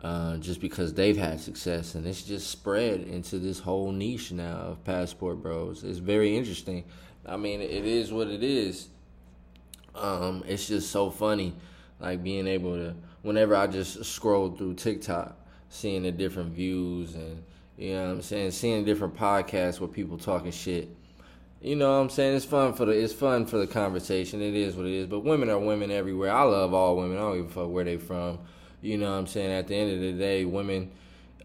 Uh, 0.02 0.36
just 0.36 0.60
because 0.60 0.92
they've 0.92 1.16
had 1.16 1.40
success 1.40 1.94
and 1.94 2.06
it's 2.06 2.24
just 2.24 2.50
spread 2.50 3.00
into 3.00 3.38
this 3.38 3.58
whole 3.58 3.90
niche 3.90 4.32
now 4.32 4.56
of 4.56 4.84
passport 4.84 5.40
bros. 5.40 5.82
It's 5.82 5.98
very 5.98 6.36
interesting. 6.36 6.84
I 7.24 7.38
mean, 7.38 7.62
it 7.62 7.86
is 7.86 8.12
what 8.12 8.28
it 8.28 8.42
is. 8.42 8.88
Um, 9.94 10.44
it's 10.46 10.66
just 10.66 10.90
so 10.90 11.08
funny, 11.08 11.54
like 12.00 12.22
being 12.22 12.46
able 12.46 12.74
to. 12.74 12.94
Whenever 13.22 13.56
I 13.56 13.66
just 13.66 14.04
scroll 14.04 14.50
through 14.50 14.74
TikTok, 14.74 15.38
seeing 15.70 16.02
the 16.02 16.12
different 16.12 16.52
views 16.52 17.14
and 17.14 17.42
you 17.78 17.94
know 17.94 18.02
what 18.02 18.10
I'm 18.10 18.22
saying, 18.22 18.50
seeing 18.50 18.84
different 18.84 19.16
podcasts 19.16 19.80
where 19.80 19.88
people 19.88 20.18
talking 20.18 20.50
shit. 20.50 20.88
You 21.64 21.76
know 21.76 21.90
what 21.90 22.02
I'm 22.02 22.10
saying? 22.10 22.36
It's 22.36 22.44
fun 22.44 22.74
for 22.74 22.84
the 22.84 22.92
it's 22.92 23.14
fun 23.14 23.46
for 23.46 23.56
the 23.56 23.66
conversation. 23.66 24.42
It 24.42 24.54
is 24.54 24.76
what 24.76 24.84
it 24.84 24.92
is. 24.92 25.06
But 25.06 25.20
women 25.20 25.48
are 25.48 25.58
women 25.58 25.90
everywhere. 25.90 26.30
I 26.30 26.42
love 26.42 26.74
all 26.74 26.94
women. 26.94 27.16
I 27.16 27.20
don't 27.20 27.46
a 27.46 27.48
fuck 27.48 27.70
where 27.70 27.84
they 27.84 27.96
from. 27.96 28.40
You 28.82 28.98
know 28.98 29.10
what 29.10 29.16
I'm 29.16 29.26
saying? 29.26 29.50
At 29.50 29.68
the 29.68 29.74
end 29.74 29.94
of 29.94 30.00
the 30.00 30.12
day, 30.12 30.44
women 30.44 30.90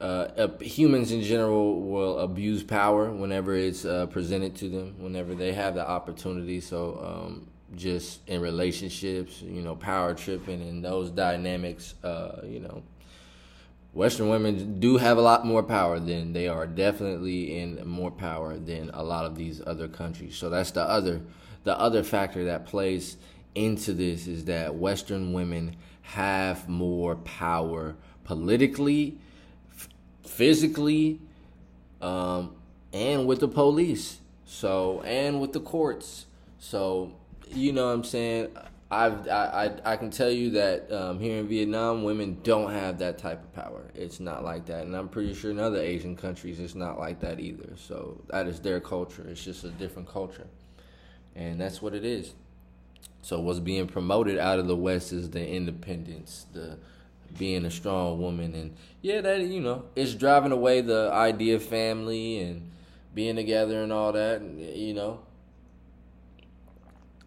uh, 0.01 0.49
humans 0.60 1.13
in 1.13 1.21
general 1.21 1.79
will 1.84 2.19
abuse 2.19 2.63
power 2.63 3.10
whenever 3.10 3.55
it's 3.55 3.86
uh, 3.86 4.08
presented 4.08 4.58
to 4.58 4.67
them, 4.67 4.95
whenever 5.01 5.36
they 5.36 5.53
have 5.53 5.73
the 5.73 5.88
opportunity. 5.88 6.60
So, 6.60 6.99
um, 7.01 7.47
just 7.77 8.27
in 8.27 8.41
relationships, 8.41 9.41
you 9.41 9.62
know, 9.62 9.77
power 9.77 10.13
tripping 10.13 10.62
and 10.62 10.84
those 10.84 11.12
dynamics, 11.12 11.95
uh, 12.03 12.41
you 12.43 12.60
know, 12.60 12.84
Western 13.93 14.30
women 14.30 14.80
do 14.80 14.97
have 14.97 15.17
a 15.17 15.21
lot 15.21 15.45
more 15.45 15.63
power 15.63 15.99
than 15.99 16.34
they 16.34 16.47
are 16.47 16.67
definitely 16.67 17.60
in 17.60 17.88
more 17.88 18.12
power 18.12 18.58
than 18.58 18.91
a 18.93 19.04
lot 19.04 19.25
of 19.25 19.36
these 19.36 19.62
other 19.65 19.88
countries. 19.88 20.36
So 20.36 20.49
that's 20.49 20.71
the 20.71 20.84
other 20.84 21.21
the 21.63 21.78
other 21.78 22.04
factor 22.04 22.45
that 22.45 22.65
plays 22.65 23.17
into 23.56 23.93
this 23.93 24.28
is 24.28 24.45
that 24.45 24.75
Western 24.75 25.34
women 25.34 25.75
have 26.02 26.69
more 26.69 27.15
power 27.15 27.95
politically 28.23 29.17
physically, 30.30 31.19
um, 32.02 32.56
and 32.93 33.28
with 33.28 33.41
the 33.41 33.47
police. 33.47 34.19
So 34.45 35.02
and 35.02 35.41
with 35.41 35.54
the 35.54 35.60
courts. 35.60 36.28
So 36.60 37.12
you 37.52 37.73
know 37.73 37.88
what 37.88 37.93
I'm 37.93 38.04
saying. 38.04 38.47
I've, 38.91 39.28
I, 39.28 39.71
I, 39.86 39.93
I 39.93 39.97
can 39.97 40.10
tell 40.10 40.32
you 40.32 40.52
that 40.52 40.91
um, 40.91 41.19
here 41.19 41.38
in 41.38 41.47
Vietnam, 41.47 42.04
women 42.04 42.39
don't 42.41 42.71
have 42.71 42.97
that 42.99 43.19
type 43.19 43.43
of 43.43 43.54
power. 43.54 43.91
It's 43.93 44.19
not 44.19 44.43
like 44.43 44.65
that, 44.65 44.86
and 44.86 44.95
I'm 44.95 45.10
pretty 45.10 45.36
sure 45.36 45.52
in 45.52 45.60
other 45.60 45.80
Asian 45.80 46.15
countries, 46.15 46.60
it's 46.60 46.73
not 46.73 46.97
like 46.97 47.19
that 47.19 47.39
either. 47.39 47.73
So 47.75 48.19
that 48.30 48.47
is 48.47 48.60
their 48.60 48.80
culture. 48.80 49.28
It's 49.30 49.43
just 49.43 49.63
a 49.63 49.69
different 49.69 50.08
culture, 50.08 50.47
and 51.36 51.62
that's 51.62 51.82
what 51.82 51.93
it 51.93 52.04
is. 52.04 52.34
So 53.21 53.39
what's 53.39 53.60
being 53.60 53.86
promoted 53.86 54.39
out 54.39 54.58
of 54.58 54.67
the 54.67 54.75
West 54.75 55.13
is 55.13 55.30
the 55.30 55.47
independence, 55.47 56.47
the 56.54 56.80
being 57.38 57.65
a 57.65 57.71
strong 57.71 58.19
woman 58.19 58.56
and 58.56 58.75
yeah 59.02 59.21
that 59.21 59.41
you 59.41 59.60
know 59.60 59.86
it's 59.95 60.13
driving 60.13 60.52
away 60.52 60.82
the 60.82 61.10
idea 61.13 61.56
of 61.56 61.63
family 61.63 62.39
and 62.39 62.71
being 63.13 63.36
together 63.36 63.84
and 63.84 63.91
all 63.91 64.12
that 64.12 64.41
you 64.41 64.93
know 64.93 65.19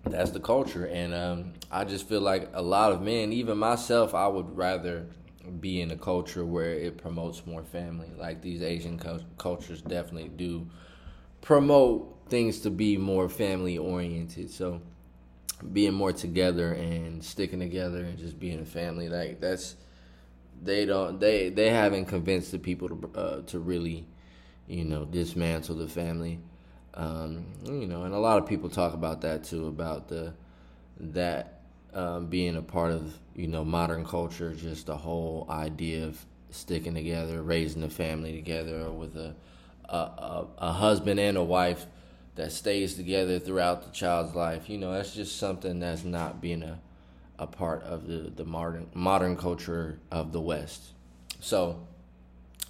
that's 0.05 0.31
the 0.31 0.41
culture 0.41 0.87
and 0.87 1.15
um, 1.15 1.53
i 1.71 1.85
just 1.85 2.09
feel 2.09 2.21
like 2.21 2.49
a 2.55 2.63
lot 2.63 2.93
of 2.93 3.03
men 3.03 3.33
even 3.33 3.57
myself 3.57 4.15
i 4.15 4.27
would 4.27 4.57
rather 4.57 5.07
be 5.61 5.81
in 5.81 5.91
a 5.91 5.97
culture 5.97 6.45
where 6.45 6.73
it 6.75 6.99
promotes 6.99 7.47
more 7.47 7.63
family 7.63 8.11
like 8.17 8.43
these 8.43 8.63
asian 8.63 8.99
cultures 9.39 9.83
definitely 9.83 10.29
do 10.29 10.67
promote 11.41 12.17
things 12.29 12.61
to 12.61 12.71
be 12.71 12.97
more 12.97 13.29
family 13.29 13.79
oriented 13.79 14.51
so 14.51 14.81
being 15.73 15.93
more 15.95 16.13
together 16.13 16.73
and 16.73 17.23
sticking 17.23 17.61
together 17.61 17.99
and 18.05 18.19
just 18.19 18.39
being 18.39 18.61
a 18.61 18.65
family 18.65 19.09
like 19.09 19.41
that's 19.41 19.77
they 20.63 20.85
don't 20.87 21.19
they 21.21 21.49
they 21.51 21.71
haven't 21.71 22.07
convinced 22.07 22.53
the 22.53 22.59
people 22.59 22.89
to 22.89 23.11
uh, 23.19 23.43
to 23.43 23.59
really, 23.59 24.07
you 24.67 24.85
know, 24.85 25.05
dismantle 25.05 25.77
the 25.77 25.89
family. 25.89 26.39
Um, 26.95 27.47
you 27.65 27.87
know, 27.87 28.03
and 28.05 28.15
a 28.15 28.19
lot 28.19 28.39
of 28.39 28.47
people 28.47 28.69
talk 28.69 28.95
about 28.95 29.23
that 29.23 29.45
too, 29.45 29.67
about 29.69 30.09
the 30.09 30.35
that 31.01 31.61
um, 31.95 32.27
being 32.27 32.57
a 32.57 32.63
part 32.63 32.93
of 32.93 33.15
you 33.35 33.49
know 33.49 33.65
modern 33.65 34.05
culture, 34.05 34.55
just 34.55 34.87
the 34.87 34.97
whole 34.97 35.47
idea 35.51 36.07
of 36.07 36.25
sticking 36.51 36.95
together, 36.95 37.43
raising 37.43 37.83
a 37.83 37.89
family 37.89 38.33
together, 38.33 38.91
with 38.91 39.17
a 39.17 39.35
a, 39.89 39.97
a, 39.97 40.47
a 40.59 40.73
husband 40.73 41.19
and 41.19 41.37
a 41.37 41.43
wife 41.43 41.87
that 42.35 42.53
stays 42.53 42.95
together 42.95 43.39
throughout 43.39 43.83
the 43.83 43.91
child's 43.91 44.35
life. 44.35 44.69
You 44.69 44.79
know, 44.79 44.93
that's 44.93 45.15
just 45.15 45.39
something 45.39 45.81
that's 45.81 46.05
not 46.05 46.41
being 46.41 46.63
a 46.63 46.79
a 47.39 47.47
part 47.47 47.83
of 47.83 48.07
the, 48.07 48.31
the 48.37 48.45
modern 48.45 48.89
modern 48.95 49.37
culture 49.37 49.99
of 50.11 50.33
the 50.33 50.41
West. 50.41 50.83
So 51.41 51.87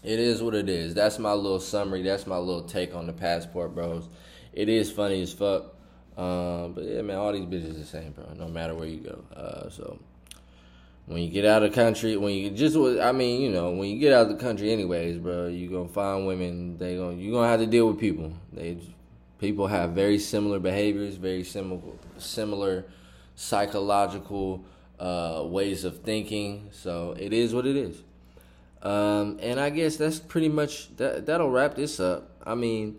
it 0.03 0.19
is 0.19 0.43
what 0.43 0.55
it 0.55 0.69
is. 0.69 0.95
That's 0.95 1.19
my 1.19 1.33
little 1.33 1.61
summary. 1.61 2.03
That's 2.03 2.27
my 2.27 2.39
little 2.39 2.65
take 2.65 2.95
on 2.95 3.07
the 3.07 3.13
passport, 3.13 3.75
bros. 3.75 4.09
It 4.53 4.69
is 4.69 4.91
funny 4.91 5.23
as 5.23 5.33
fuck. 5.33 5.75
Um, 6.17 6.73
but 6.75 6.85
yeah, 6.85 7.03
man, 7.03 7.17
all 7.17 7.33
these 7.33 7.47
bitches 7.47 7.71
are 7.71 7.79
the 7.79 7.85
same, 7.85 8.13
bro. 8.13 8.27
No 8.37 8.49
matter 8.49 8.75
where 8.75 8.89
you 8.89 8.99
go. 8.99 9.25
Uh, 9.35 9.71
so 9.71 9.99
when 11.07 11.23
you 11.23 11.31
get 11.31 11.45
out 11.45 11.63
of 11.63 11.71
the 11.71 11.75
country, 11.75 12.17
when 12.17 12.35
you 12.35 12.51
just, 12.51 12.77
I 12.77 13.13
mean, 13.13 13.41
you 13.41 13.51
know, 13.51 13.71
when 13.71 13.89
you 13.89 13.99
get 13.99 14.13
out 14.13 14.23
of 14.23 14.29
the 14.37 14.43
country, 14.43 14.73
anyways, 14.73 15.19
bro, 15.19 15.47
you 15.47 15.71
gonna 15.71 15.89
find 15.89 16.27
women. 16.27 16.79
They 16.79 16.97
gonna 16.97 17.17
you 17.17 17.33
gonna 17.33 17.49
have 17.49 17.61
to 17.61 17.67
deal 17.67 17.87
with 17.87 17.99
people. 17.99 18.33
They 18.53 18.79
people 19.39 19.67
have 19.67 19.91
very 19.91 20.19
similar 20.19 20.59
behaviors, 20.59 21.17
very 21.17 21.45
similar 21.45 21.81
similar 22.19 22.87
psychological 23.35 24.65
uh, 25.01 25.43
ways 25.45 25.85
of 25.85 26.03
thinking. 26.03 26.69
So 26.73 27.17
it 27.19 27.33
is 27.33 27.55
what 27.55 27.67
it 27.67 27.77
is. 27.77 28.03
Um, 28.83 29.39
and 29.41 29.61
I 29.61 29.71
guess 29.71 29.97
that's 29.97 30.19
pretty 30.19 30.49
much 30.49 30.95
that. 30.97 31.27
That'll 31.27 31.51
wrap 31.51 31.77
this 31.77 32.01
up. 32.01 32.31
I 32.45 32.55
mean, 32.55 32.97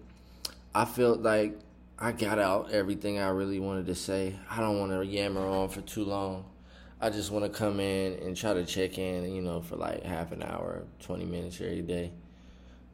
I 0.74 0.86
felt 0.86 1.22
like 1.22 1.60
I 2.00 2.12
got 2.12 2.40
out 2.40 2.72
everything 2.72 3.20
I 3.20 3.30
really 3.30 3.60
wanted 3.60 3.88
to 3.88 3.96
say. 3.96 4.36
I 4.50 4.60
don't 4.60 4.80
want 4.80 4.92
to 4.92 5.06
yammer 5.06 5.46
on 5.46 5.70
for 5.70 5.82
too 5.82 6.06
long. 6.06 6.46
I 7.02 7.10
just 7.10 7.32
want 7.32 7.44
to 7.44 7.50
come 7.50 7.82
in 7.82 8.14
and 8.20 8.36
try 8.36 8.54
to 8.54 8.66
check 8.66 8.98
in, 8.98 9.30
you 9.36 9.42
know, 9.42 9.62
for 9.62 9.76
like 9.76 10.04
half 10.04 10.32
an 10.32 10.42
hour, 10.42 10.84
20 11.02 11.26
minutes 11.26 11.60
every 11.60 11.82
day. 11.82 12.14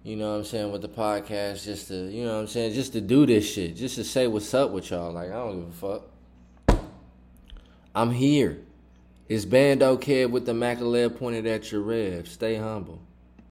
You 0.04 0.16
know 0.16 0.32
what 0.32 0.38
I'm 0.38 0.46
saying, 0.46 0.72
with 0.72 0.82
the 0.82 0.90
podcast, 0.90 1.66
just 1.66 1.90
to, 1.90 2.10
you 2.10 2.26
know 2.26 2.34
what 2.34 2.40
I'm 2.42 2.48
saying, 2.48 2.74
just 2.74 2.94
to 2.94 3.02
do 3.02 3.26
this 3.26 3.52
shit, 3.52 3.76
just 3.76 3.96
to 3.96 4.04
say 4.04 4.28
what's 4.28 4.52
up 4.54 4.72
with 4.72 4.90
y'all. 4.90 5.12
Like, 5.12 5.30
I 5.30 5.34
don't 5.34 5.60
give 5.60 5.84
a 5.84 6.00
fuck. 6.70 6.82
I'm 7.94 8.10
here. 8.12 8.62
It's 9.30 9.46
Bando 9.46 9.96
Kev 9.96 10.32
with 10.32 10.48
the 10.48 10.56
Mac 10.56 10.80
pointed 10.80 11.46
at 11.46 11.72
your 11.72 11.82
rev. 11.82 12.28
Stay 12.28 12.56
humble. 12.56 13.00